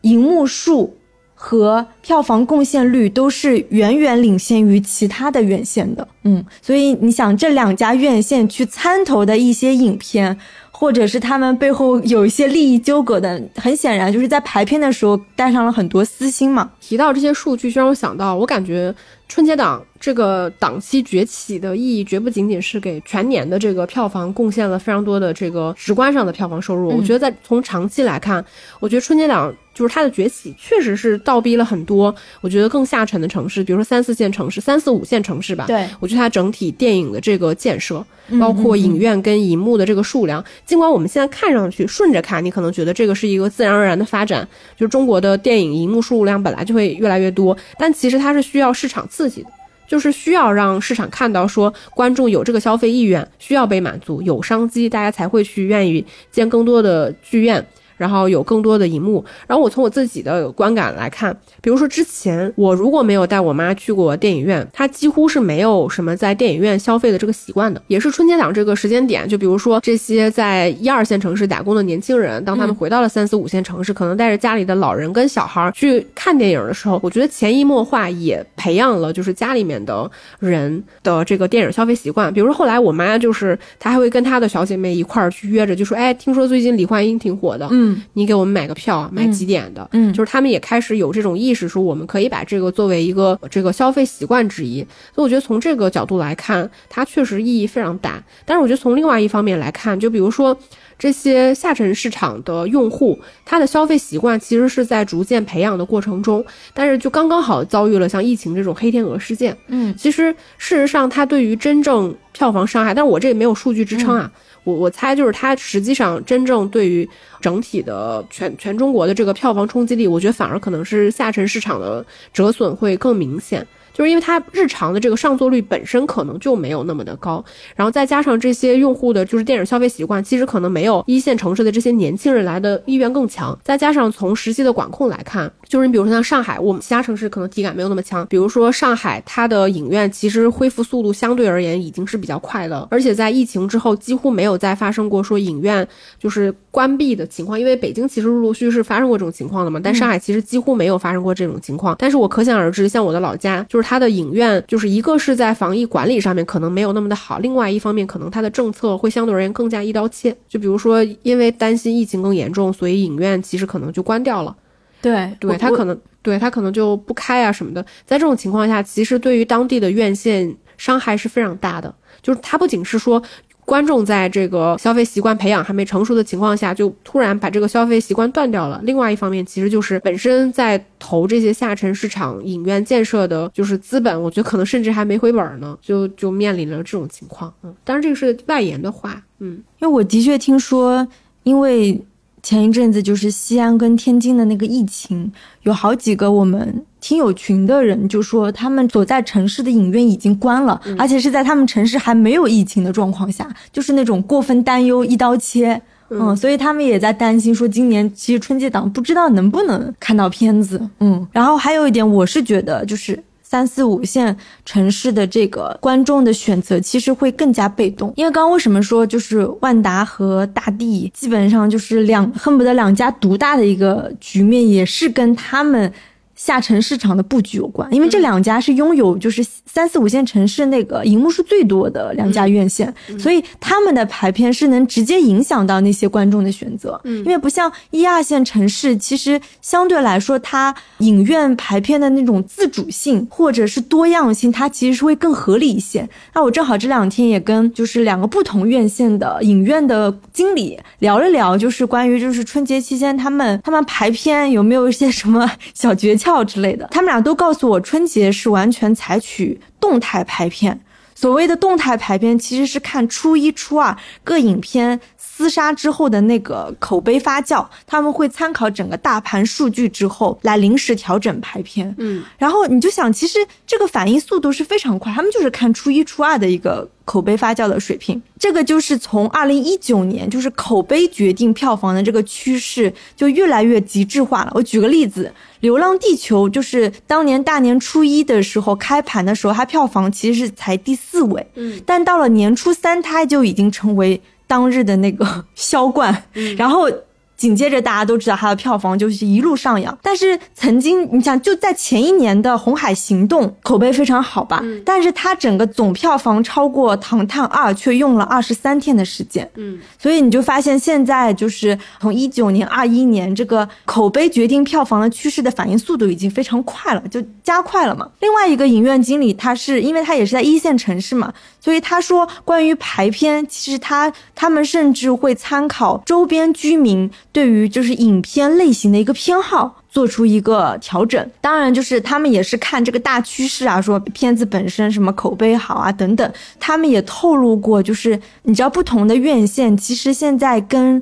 [0.00, 0.96] 银幕数
[1.34, 6.08] 和票房贡献率都是远远领先于其他的院线的。
[6.22, 10.38] 嗯，所以你想这两家院线去参投的一些影片。
[10.80, 16.70] 或者是他们背后有一些利益纠葛的，很显然就是在排片的时候带上了很多私心嘛。
[16.80, 18.94] 提到这些数据，就让我想到，我感觉
[19.26, 26.88] 春节档这个档期崛起的意义，绝不仅仅是给全年的这个票房贡献了非常多的这个直观上的票房收入。
[26.96, 28.44] 我觉得在从长期来看，
[28.80, 29.54] 我觉得春节档。
[29.74, 35.66] 就是它的崛起，确实是倒逼了很多，我觉得更下沉的城市，比如说三四线城市、三四五线城市吧。
[35.68, 38.04] 对，我觉得它整体电影的这个建设，
[38.40, 49.50] 包括影院跟银幕的这个数量，尽管我们现在看上去顺着看，你可能觉得这个是一个自然而然的发展，就是中国的电影银幕数量本来就会越来越多，但其实它是需要市场刺激的，
[49.88, 57.66] 就是需要让市场看到说观众有这个消费意愿，需要被满足，有商机，大家才会去愿意建更多的剧院。
[57.98, 67.82] 然后有更多的荧幕，然后我从我自己的观感来看，比如说之前我如果没有带我妈去过电影院，她几乎是没有什么在电影院消费的这个习惯的。
[67.88, 82.32] 也是春节档这个时间点，就比如说这些在一二线城市打工的年轻人，当他们回到了三四五线城市，可能带着家里的老人跟小孩去看电影的时候，我觉得潜移默化也培养了就是家里面的人的这个电影消费习惯。
[82.32, 87.87] 比如说后来我妈就是她还会跟她的小姐妹一块儿去约着，就说哎，听说最近李焕英挺火的，嗯。
[88.14, 89.88] 你给我们买个票，买几点的？
[89.92, 94.80] 嗯，就是他们也开始有这种意识，说我们可以把这个作为一个这个消费习惯之一。
[95.14, 98.22] 所以我觉得从这个角度来看，它确实意义非常大。
[98.44, 100.56] 但是我觉得从另外一方面来看，就比如说
[100.98, 109.56] 这些下沉市场的用户，他的消费习惯其实是在逐渐培养的过程中，但是就刚刚好遭遇了像疫情这种黑天鹅事件。
[109.68, 114.30] 嗯，其实事实上，它对于真正票房伤害，但是我这也没有数据支撑啊。
[114.68, 117.08] 我我猜就是它实际上真正对于
[117.40, 122.04] 整体的全全中国的这个票房冲击力，我觉得反而可能是下沉市场的
[122.34, 123.66] 折损会更明显。
[123.98, 127.44] 就是因为它日常的这个上座率本身可能就没有那么的高，
[127.74, 133.58] 然后再加上这些用户的就是电影消费习惯，其实可能没有一线城市的这些年轻人来的意愿更强。
[133.64, 138.24] 再加上从实际的管控来看，就是你比如说像上海，我们其他城市可能体感没有那么强。
[138.28, 145.84] 比如说上海，它的影院其实恢复速度相对而言已经是比较快的，而且在疫情之后几乎没有再发生过说影院
[146.20, 147.58] 就是关闭的情况。
[147.58, 151.96] 因为北京其实陆陆续续是发生过这种情况的嘛，但上海其实几乎没有发生过这种情况。
[151.98, 153.87] 但是我可想而知，像我的老家就是。
[153.88, 160.36] 它的影院就是一个是在防疫管理上面可能没有那么的好，另外一方面可能它的政策会相对而言更加一刀切。
[160.46, 164.54] 就比如说，因为担心疫情更严重，所以影院其实可能就关掉了。
[165.00, 167.82] 对，对，他可能对他可能就不开啊什么的。
[168.04, 171.94] 在这种情况下，其实对于当地的院线伤害是非常大的。
[172.20, 173.22] 就是它不仅是说。
[173.68, 178.80] 观众在这个消费习惯培养还没成熟的情况下，就突然把这个消费习惯断掉了。
[178.84, 187.52] 另外一方面，其实就是本身在投这些下沉市场影院建设的，就是资本，我觉得可能甚至还没回本呢，就就面临了这种情况。
[187.62, 191.06] 嗯，当然这个是外延的话，嗯，因为我的确听说，
[191.42, 192.02] 因为。
[192.48, 195.30] 前一阵子就是西安跟天津的那个疫情，
[195.64, 205.78] 有好几个我们听友群的人就说，他们所在城市的影院已经关了，而且是在他们城市还没有疫情的状况下，就是那种过分担忧、一刀切。
[206.08, 210.80] 嗯，所以他们也在担心说，今年其实春节档不知道能不能看到片子。
[211.00, 214.36] 嗯，然后还有一点，我是觉得就是三四五线
[214.66, 225.90] 城市的这个观众的选择其实会更加被动，因为刚刚为什么说就是万达和大地基本上就是两恨不得两家独大的一个局面，也是跟他们。
[226.38, 236.98] 下沉市场的布局有关，因为这两家是拥有就是三四五线城市那个荧幕数最多的两家院线，所以他们的排片是能直接影响到那些观众的选择。
[237.02, 246.08] 嗯，因为不像一二线城市，其实相对来说，它影院排片的那种自主性或者是多样性，它其实是会更合理一些。
[246.34, 256.27] 那我正好这两天也跟就是两个不同院线的影院的经理聊了聊，就是关于就是春节期间他们他们排片有没有一些什么小诀窍。
[256.28, 260.78] 票之类的，他们俩都告诉我，春节是完全采取动态排片。
[261.14, 265.00] 所谓的动态排片，其实是看初一、初二各影片
[265.38, 271.94] 厮杀之后的那个口碑发酵，他们会参考整个大盘数据之后来临时调整排片。
[271.98, 276.88] 嗯，然后你就想，其实这个反应速度是非常快，他们就是看初一、初二的一个。
[277.08, 284.52] 口碑发酵的水平，这个就是从二零一九年，就是口碑决定票房的这个趋势就越来越极致化了。
[284.54, 285.24] 我举个例子，
[285.60, 295.24] 《流浪地球》就是当年大年初一的时候开盘的时候，它票房其实是才第四位，嗯，但到了年初三，它就已经成为当日的那个
[295.54, 296.24] 销冠，
[296.56, 296.90] 然后。
[297.38, 299.96] 紧接着，大家都知道它的票房就是一路上扬。
[300.02, 304.58] 但是曾经，你想就在前一年的《红海行动》口碑非常好吧？
[304.64, 304.82] 嗯。
[304.84, 309.48] 但是它整个总票房超过《唐探二》，却用了二十三天的时间。
[309.54, 309.78] 嗯。
[309.96, 318.10] 所以你就发现，现在就是从一九年、二一年这个口碑决定票房的趋势的反应速度已经非常快了，就加快了嘛。
[318.18, 327.08] 另外一个影院经理，他是因为他也是在一线城市嘛，所以他说关于排片，其实他他们甚至会参考周边居民。
[327.30, 341.00] 对于就是影片类型的一个偏好做出一个调整，当然就是他们也是看这个大趋势啊，说片子本身什么口碑好啊等等，他们也透露过，就是你知道不同的院线其实现在跟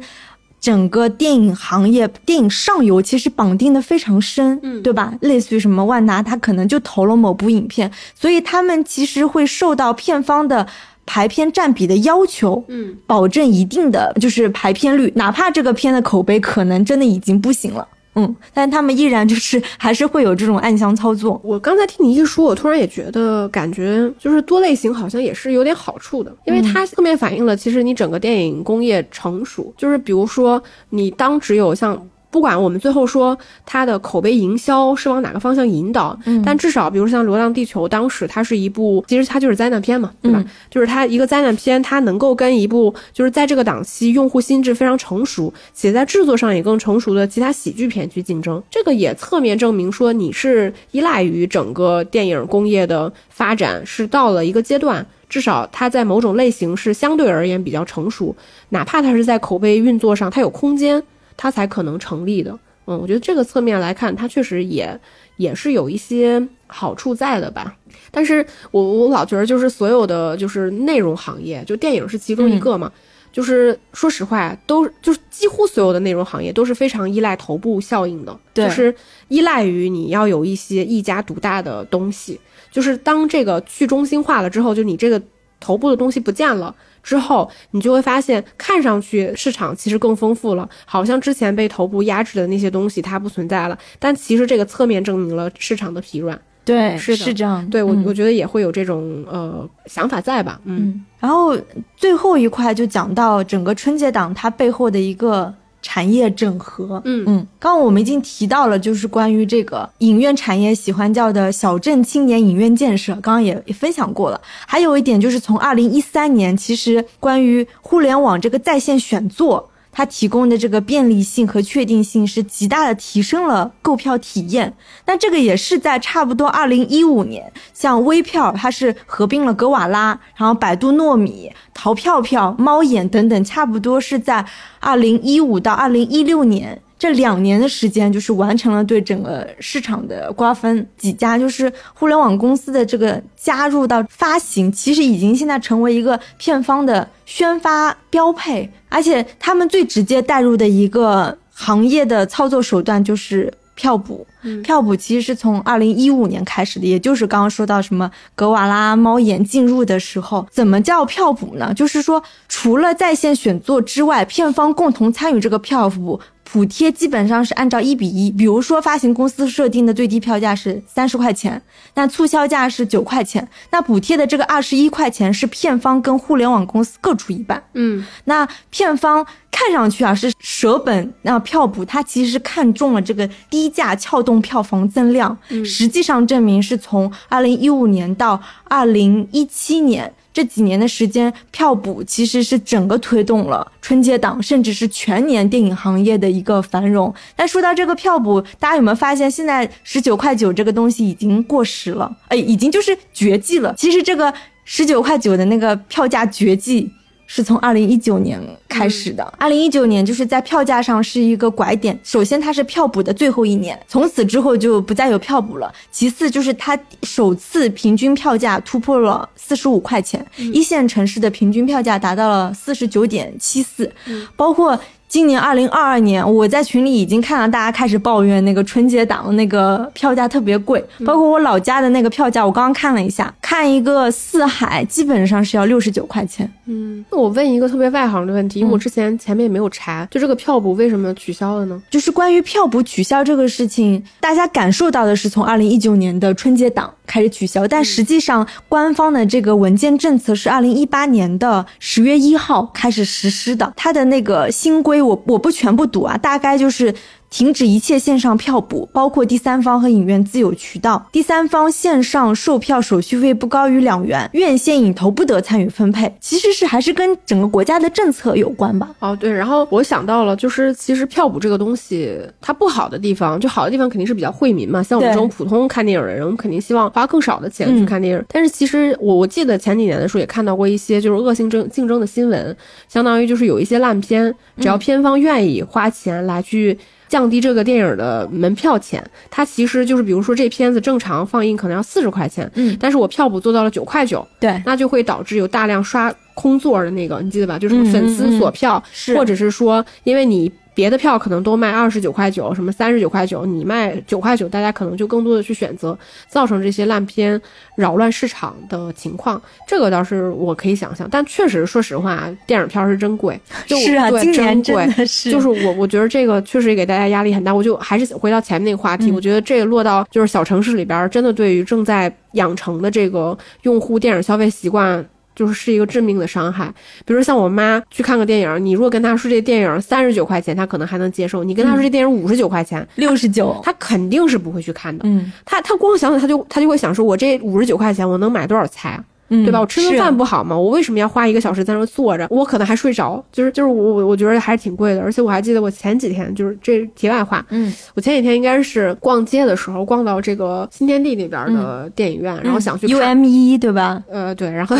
[0.60, 5.14] 整个电影行业电影上游其实绑定的非常深，嗯，对吧？
[5.20, 10.66] 类似于什么万达，他可能就投了某部影片，所以他们其实会受到片方的。
[11.06, 17.86] 排片占比的要求，嗯，保证一定的就是排片率，哪怕这个片的口碑可能真的已经不行了，
[18.16, 21.40] 嗯，但他们依然就是还是会有这种暗箱操作。
[21.44, 32.06] 我刚才听你一说，我突然也觉得感觉就是多类型好像也是有点好处的，因为它侧面反映了其实你整个电影工业成熟，就是比如说你当只有像。
[32.36, 33.34] 不管我们最后说
[33.64, 36.14] 它的口碑营销是往哪个方向引导，
[36.44, 40.44] 但至少比如像《流浪地球》，当时它是一部，其实它就是灾难片嘛，对吧？
[40.70, 48.62] 就是它一个灾难片，它能够跟一部就是在这个档期用户心智非常成熟，且在制作上也更成熟的其他喜剧片去竞争。
[48.70, 58.36] 这个也侧面证明说你是依赖于整个电影工业的发展，是到了一个阶段，至少它在某种类型是相对而言比较成熟，
[58.68, 61.02] 哪怕它是在口碑运作上它有空间。
[61.36, 64.98] 它才可能成立的，嗯，我觉得这个侧面来看，它确实也
[65.36, 67.76] 也是有一些好处在的吧。
[68.10, 72.90] 但是我我老觉得，就是所有的就是内容行业，就电影是其中一个嘛，
[73.32, 78.94] 就是说实话，都就是几乎所有的内容行业都是非常依赖头部效应的，就是
[79.28, 85.20] 依赖于你要有一些一家独大的东西，就是当这个去中心化了之后，就你这个
[85.60, 86.74] 头部的东西不见了。
[87.06, 93.78] 之后，你就会发现，看上去市场其实更丰富了，好像之前被头部压制的那些东西它不存在了。
[94.00, 96.36] 但其实这个侧面证明了市场的疲软。
[96.64, 97.64] 对，是是这样。
[97.70, 100.60] 对我，我觉得也会有这种呃想法在吧。
[100.64, 101.04] 嗯。
[101.20, 101.56] 然后
[101.96, 105.54] 最后一块就讲到整个春节档它背后的一个。
[105.88, 114.40] 产业整合，嗯嗯，刚刚我们已经提到了，就是关于这个影院产业喜欢叫的小镇青年影院建设，刚刚也也分享过了。
[114.66, 119.70] 还有一点就是从二零一三年，其实关于互联网这个在线选座。
[119.96, 124.76] 它提供的这个便利性和确定性是极大的提升了购票体验。
[125.06, 134.44] 那这个也是在差不多二零一五年，像微票它是合并了格瓦拉，然后百度糯米、淘票票、猫眼等等，差不多是在
[134.80, 136.82] 二零一五到二零一六年。
[136.98, 140.88] 这两年的时间，就是完成了对整个市场的瓜分。
[140.96, 148.70] 几家就是互联网公司的这个加入到发行，其实已经现在成为一个片方的宣发标配。
[148.88, 154.26] 而且他们最直接带入的一个行业的操作手段，就是票补。
[154.64, 161.74] 票补其实是从二零一五年开始的，也就是刚刚说到什么格瓦拉猫眼进入的时候，怎么叫票补呢？
[161.74, 166.18] 就是说，除了在线选座之外，片方共同参与这个票补。
[166.50, 171.60] 补贴基本上是按照一比一，比如说发行公司设定的最低票价是三十块钱，
[171.94, 177.62] 那促销价是九块钱，那补贴的这个二十一块钱是片方跟互联网公司各出一半。
[177.74, 190.14] 嗯，那片方看上去啊是舍本那票补，它其实是看中了这个低价撬动票房增量，实际上证明是从二零一五年到二零一七年。
[190.36, 197.14] 这几年的时间，票补其实是整个推动了春节档，甚至是全年电影行业的一个繁荣。
[197.34, 202.14] 但说到这个票补，大家有没有发现，现在十九块九这个东西已经过时了？
[202.28, 203.74] 哎，已经就是绝迹了。
[203.78, 204.30] 其实这个
[204.66, 206.92] 十九块九的那个票价绝迹。
[207.26, 211.98] 是从二零一九年开始的，二零一九年就是在票价上是一个拐点。
[212.02, 215.72] 首先，它是票补的最后一年，从此之后就不再有票补了。
[215.90, 223.92] 其次，就是它首次平均票价突破了四十五块钱，一线城市的平均票价达到了四十九点七四，
[224.36, 224.78] 包括。
[225.08, 236.50] 今年二零二二年，我在群里已经看到大家开始抱怨那个春节档的那个票价特别贵，包括我老家的那个票价，我刚刚看了一下，看一个四海基本上是要六十九块钱。
[236.66, 241.80] 嗯，那我问一个特别外行的问题，因为我之前前面也没有查，就这个票补为什么取消了呢？
[241.88, 255.00] 就是关于票补取消这个事情，大家感受到的是从二零一九年的春节档开始取消，但实际上官方的这个文件政策是二零一八年的十月一号开始实施的，它的那个新规。
[255.00, 256.94] 我我不全部读啊，大概就是。
[257.28, 261.06] 停止一切线上票补，包括第三方和影院自有渠道。
[261.12, 266.12] 第三方线上售票手续费不高于两元，院线影投不得参与分配。
[266.20, 268.88] 其实是还是跟整个国家的政策有关吧。
[269.00, 269.30] 哦，对。
[269.30, 274.82] 然后我想到了，就是其实票补这个东西，它不好的地方，就好的地方肯定是比较惠民嘛。
[274.82, 278.24] 像我们这种普通看电影的人，我们肯定希望花更少的钱去看电影。
[278.28, 282.56] 但是其实我我记得前几年的时候也看到过一些就是恶性争竞争的新闻，
[282.88, 286.78] 相当于就是有一些烂片，只要片方愿意花钱来去。
[287.08, 297.58] 降低这个电影的门票钱，它其实就是，比如说这片子正常放映可能要四十块钱，嗯，但是我票补做到了九块九，对，那就会导致有大量刷空座的那个，你记得吧？
[297.58, 298.82] 就是粉丝锁票，
[299.14, 300.52] 或者是说，因为你。
[300.76, 305.98] 别的票可能都卖二十九块九，什么三十九块九，你卖九块九，大家可能就更多的去选择，
[306.28, 307.40] 造成这些烂片
[307.76, 309.40] 扰乱市场的情况。
[309.66, 317.54] 这个倒是我可以想象，但确实说实话，电影票是真贵，是啊，今年真的是，就是我我觉得这个确实也给大家压力很大。
[317.54, 325.02] 我就还是回到前面那个话题，我觉得这个落到就是小城市里边，真的对于正在养成的这个用户电影消费习惯。
[325.36, 326.72] 就是是一个致命的伤害，
[327.04, 335.04] 比如像我妈去看个电影，你如果跟她说这电影三十九块钱，她可能还能接受；你跟她说这电影五十九块钱、六十九，她肯定是不会去看的。
[335.06, 339.04] 嗯，她她光想想，她就她就会想说，我这五十九块钱，我能买多少菜啊？
[339.28, 339.60] 对吧？
[339.60, 340.56] 我吃顿饭不好吗？
[340.56, 342.26] 我为什么要花一个小时在那坐着？
[342.30, 343.24] 我可能还睡着。
[343.32, 345.00] 就是就是我我我觉得还是挺贵的。
[345.00, 354.02] 而且我还记得我前几天就是这题外话，嗯，我前几天应该是逛街的时候逛到这个新天地那边的电影院，然后想去 U M 一对吧？
[354.10, 354.76] 呃，对，然后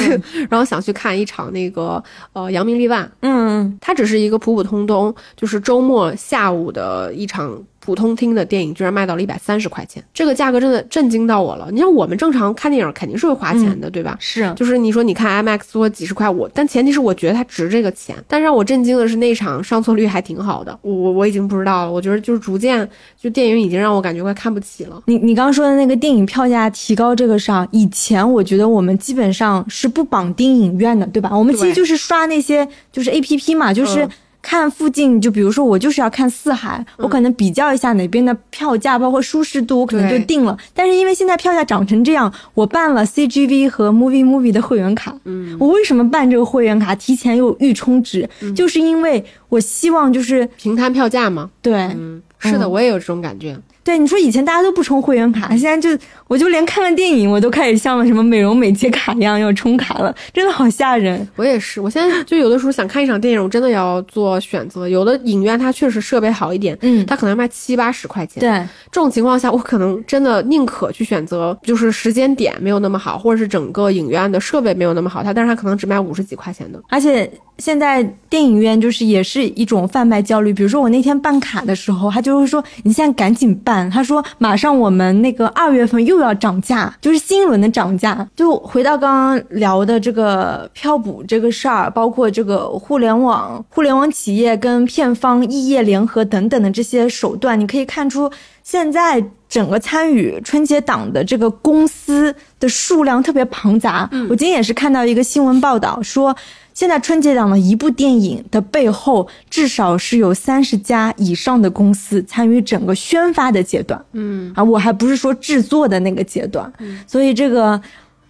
[0.49, 7.59] 然后想去看一场那个呃扬名立万，嗯，它只是一个普普通通，就是周末下午的一场。
[7.87, 11.69] 普通厅的电影居然卖到了一百三十块钱，这个价格真的震惊到我了。
[11.71, 14.17] 你像我们正常看电影肯定是会花钱的，对吧？
[14.19, 18.17] 是，就是你说你看 IMAX 说几十块，我但前提是我觉得它值这个钱。
[18.27, 21.93] 但让我震惊的是那场上座率还挺好的，我我我已经不知道了。
[21.93, 25.01] 我觉得就是逐渐就电影已经让我感觉快看不起了。
[25.07, 31.31] 你你刚说的那个电影票价提高这个上，以前我觉得我们基本上是不绑定影院的，对吧？
[31.39, 34.09] 我们其实就是刷那些就是 APP 嘛，就是。
[34.47, 40.57] 看附近，就比如说我就是要看四海，我可能比较一下哪边的票价，包括舒适度，我可能就定了。
[40.73, 45.19] 但是因为现在票价涨成这样，我办了 CGV 和 Movie Movie 的会员卡。
[45.25, 48.29] 嗯，我为什么办这个会员卡，提前又预充值？
[48.55, 51.51] 就是因为我希望就是平摊票价嘛。
[51.61, 53.59] 对，嗯，是的，我也有这种感觉。
[53.87, 61.25] 对，你说以前大家都不充会员卡，现在就我就连看个电影，我都开始像什么美容美睫卡一样要充卡了，真的好吓人。
[61.37, 64.89] 我也是，我现在就有的时候想看一场电影，我真的要做选择。
[64.89, 68.41] 有的影院它确实设备好一点，嗯，它可能卖七八十块钱。
[68.41, 68.51] 对，
[68.91, 76.83] 这种情况下，我可能真的宁可去选择，就是时间点没有那么好，或者是整个影院的设备没有那么好，它但是它可能只卖五十几块钱的。
[76.89, 83.76] 而且现在电影院就是也是一种贩卖焦虑，比如说我那天办卡的时候，他就会说你现在赶紧办。
[83.91, 88.27] 他说马上我们那个二月份又要涨价，就是新一轮的涨价。
[88.37, 98.31] 就回到刚刚聊的这个票补这个事儿，包括这个互联网、互联网企业跟片方异业联合等等的这些手段，你可以看出
[98.63, 104.09] 现在整个参与春节档的这个公司的数量特别庞杂。
[104.29, 106.37] 我今天也是看到一个新闻报道说。
[106.77, 113.99] 现在春节档的一部电影的背后，至少是有三十家以上的公司参与整个宣发的阶段。
[114.13, 116.71] 嗯啊，我还不是说制作的那个阶段。
[116.79, 117.81] 嗯，所以这个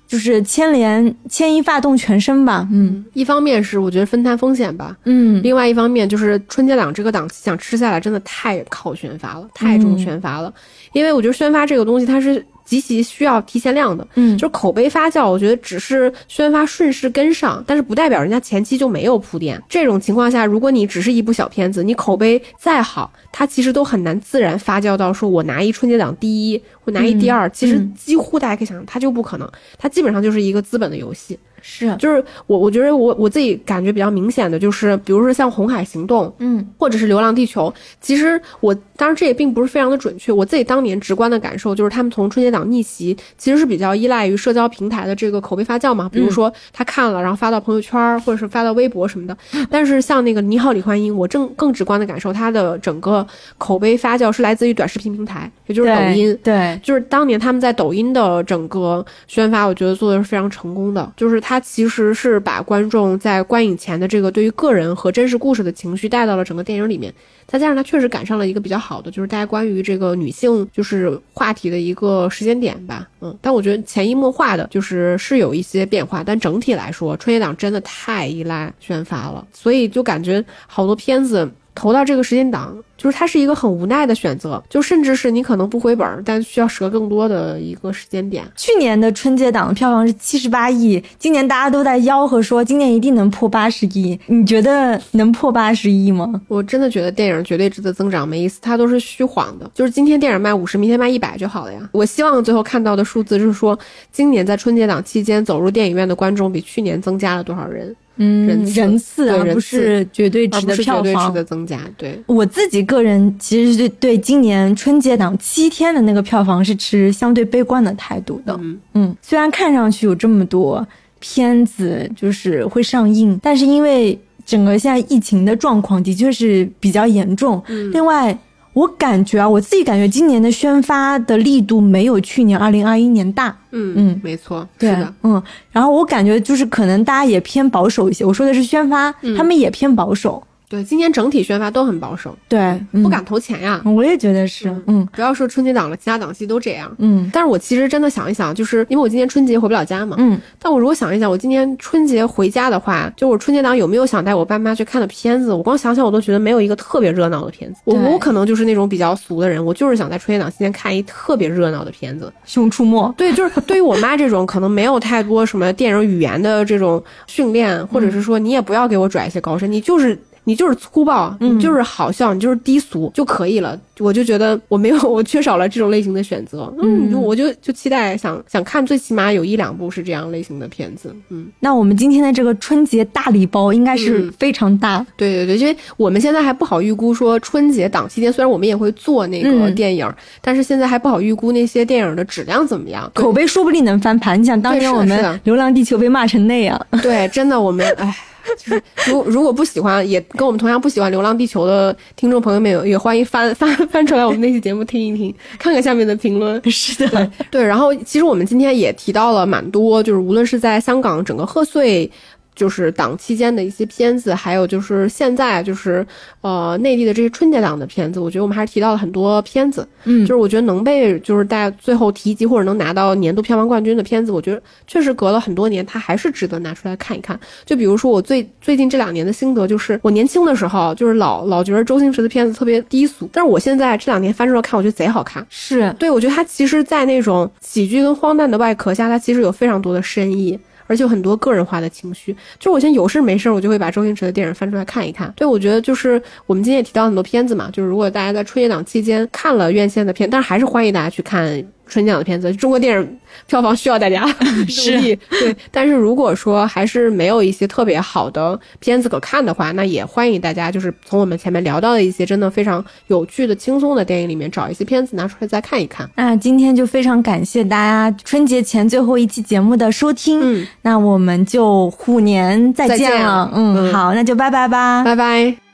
[0.07, 2.69] 就是牵连牵一发动全身吧。
[2.71, 4.97] 嗯，一方面是我觉得分摊风险吧。
[5.07, 10.55] 嗯，另外一方面就是春节档这个档期想吃下来，真的太靠宣发了，太重宣发了。
[10.93, 12.47] 因为我觉得宣发这个东西，它是。
[12.67, 19.63] 极其需要提前量的，嗯，就是口碑发酵，我觉得只是宣发顺势跟上，但是不代表人家前期就没有铺垫。
[19.69, 29.49] 这种情况下，如果你只是一部小片子，你口碑再好，它其实都很难自然发酵到说我拿一春节档第一，我拿一第二，其实几乎大家可以想象，它就不可能，
[29.79, 31.39] 它基本上就是一个资本的游戏。
[31.69, 37.69] 是，就是我，我觉得我我自己感觉比较明显的就是，比如说像《红海行动》，嗯，或者是《流浪地球》，
[38.01, 40.33] 其实我当然这也并不是非常的准确。
[40.33, 46.09] 我自己当年直观的感受就是，他们从春节档逆袭，其实是比较依赖于社交平台的这个口碑发酵嘛。
[46.09, 49.37] 比如说他看了，然后发到朋友圈，或者是发到微博什么的。
[49.69, 53.27] 但是像那个《你好，李焕英》，我正更直观的感受，它的整个
[53.59, 56.39] 口碑发酵是来自于短视频平台，也就是抖音。
[56.45, 61.13] 对，就是当年他们在抖音的整个宣发，我觉得做的是非常成功的。
[61.17, 62.41] 就是它其实是。
[62.47, 67.13] 把观众在观影前的这个对于个人和真实故事的情绪带到了整个电影里面，
[67.45, 81.51] 再加上它确实赶上了一个比较好的，就是大家关于这个女性就是话题的一个时间点吧，嗯，但我觉得潜移默化的就是是有一些变化，但整体来说，春节档真的太依赖宣发了，所以就感觉好多片子。
[81.75, 88.45] 投到这个时间档，就是它是一个很无奈的选择，就甚至是你可能不回本，但需要折更多的一个时间点。
[88.57, 96.41] 去年的春节档票房是七十八亿，今年大家都在吆喝说今年一定能破八十亿，你觉得能破八十亿吗？
[96.49, 99.71] 我真的觉得电影绝对值得增长，没意思，它都是虚晃的。
[99.75, 101.89] 就是今天电影卖五十，明天卖一百就好了呀。
[101.93, 103.79] 我希望最后看到的数字是说，
[104.11, 107.95] 今年在春节档期间走入电影院的观众比去年增加了多少人。
[108.19, 111.79] 嗯，人次而不是绝对值的票房的增加。
[111.99, 118.59] 对我自己个人，其实是对今年春节档七天的那个票房是持相对悲观的态度的。
[118.59, 120.87] 嗯嗯，虽然看上去有这么多
[121.21, 127.63] 片子就是会上映，但是因为整个现在疫情的状况的确是比较严重。
[127.69, 128.39] 嗯，另外。
[128.77, 133.49] 我感觉啊，我自己感觉今年的宣发的力度没有去年二零二一年大。
[133.71, 135.43] 嗯嗯，没错，是的，嗯。
[135.73, 138.23] 然后我感觉就是可能大家也偏保守一些。
[138.23, 140.47] 我说的是宣发，他们也偏保守。
[140.69, 143.81] 对，今年整体宣发都很保守，对，不敢投钱呀。
[143.85, 147.31] 我也觉得是，嗯，不要说春节档了，其他档期都这样，嗯。
[147.33, 150.37] 但是我其实真的想一想，就是因为我今年春节回不了家嘛，嗯。
[150.59, 155.53] 但我如果想一想，我今年春节回家的话，就我春节档有没有想带我爸妈去看的片子？
[155.53, 157.81] 我光想想我都觉得没有一个特别热闹的片子。
[157.85, 163.09] 我我可能就是那种比较俗的人，我就是想在春节档期间看一特别热闹的片子，《熊出没》。
[163.15, 170.19] 对，就是对于我妈这种可能没有太多什么电影语言的这种训练，或者是说你也不要给我拽一些高深，你就是。
[170.49, 173.79] 你就是粗暴，你就是好笑，你就是低俗就可以了。
[173.99, 176.73] 我就觉得我没有，我缺少了这种类型的选择。
[176.81, 181.13] 嗯，我就就期待想想看，最起码有一两部是这样类型的片子。
[181.31, 185.05] 嗯，那我们今天的这个春节大礼包应该是非常大。
[185.17, 190.09] 对对对，因为我们现在还不好预估说春节档期间，虽然我们也会做那个电影，
[190.41, 194.41] 但是现在还不好预估那些电影的质量怎么样，口碑说不定能翻盘。
[194.41, 198.15] 你想当年我们《流浪地球》被骂成那样，对，真的我们哎。
[198.57, 206.61] 就是如 如果不喜欢，也跟我们同样不喜欢《流浪地球》的听众朋友们，也欢迎翻 翻翻出来我们那期节目听一听，看看下面的评论。
[206.71, 207.63] 是的，对。
[207.65, 212.11] 然后，其实我们今天也提到了蛮多，就是无论是在香港整个贺岁。
[212.57, 216.05] 就是档期间的一些片子，还有就是现在就是
[216.41, 227.39] 呃内地的这些春节档的片子，我觉得我们还是提到了很多片子，嗯，就是我觉得能被就是大家最后提及或者能拿到年度票房冠军的片子，我觉得确实隔了很多年，它还是值得拿出来看一看。
[227.65, 235.47] 就比如说我最最近这两年的心得，就是我年轻的时候就是老老觉得周星驰的片子特别低俗，但是我现在这两年翻出来看，我觉得贼好看。
[235.51, 240.59] 是对，我觉得他其实，在那种喜剧跟荒诞的外壳下，它其实有非常多的深意。
[240.87, 245.33] 而且有很多个人化的情绪，就我现在有事没事，我就会把周星驰的电影翻出来看一看。
[245.37, 254.65] 对，我觉得就是我们今天也提到很多片子嘛，就是如果大家在春节档期间看了院线的片，但是还是欢迎大家去看春节档的片子，中国电影票房需要大家 努
[255.01, 255.17] 力。
[255.31, 266.09] 对，但是如果说还是没有一些特别好的片子可看的话，那也欢迎大家就是从我们前面聊到的一些真的非常有趣的、轻松的电影里面找一些片子拿出来再看一看。
[266.17, 270.41] 那今天就非常感谢大家春节前最后一期节目的收听。
[270.43, 273.51] 嗯，那我们就虎年再再见见了。
[273.55, 275.05] 嗯，嗯好，那就拜拜吧。
[275.05, 275.66] 拜拜。